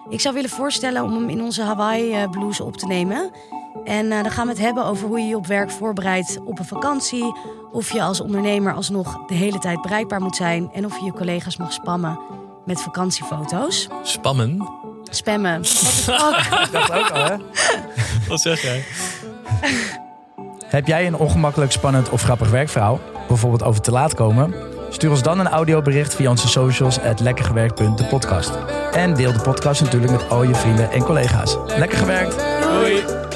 [0.09, 3.31] Ik zou willen voorstellen om hem in onze Hawaii eh, blues op te nemen.
[3.83, 6.59] En eh, dan gaan we het hebben over hoe je je op werk voorbereidt op
[6.59, 7.33] een vakantie.
[7.71, 10.69] Of je als ondernemer alsnog de hele tijd bereikbaar moet zijn.
[10.73, 12.19] En of je je collega's mag spammen
[12.65, 13.87] met vakantiefoto's.
[14.03, 14.69] Spammen?
[15.03, 15.65] Spammen.
[16.05, 16.69] Fuck?
[16.71, 17.35] Dat ook al, hè?
[18.29, 18.83] Wat zeg jij?
[20.65, 22.99] Heb jij een ongemakkelijk, spannend of grappig werkverhaal?
[23.27, 24.74] Bijvoorbeeld over te laat komen?
[24.95, 28.51] Stuur ons dan een audiobericht via onze socials at lekkergewerkt.de podcast.
[28.91, 31.57] En deel de podcast natuurlijk met al je vrienden en collega's.
[31.77, 32.35] Lekker gewerkt!
[32.61, 33.34] Doei!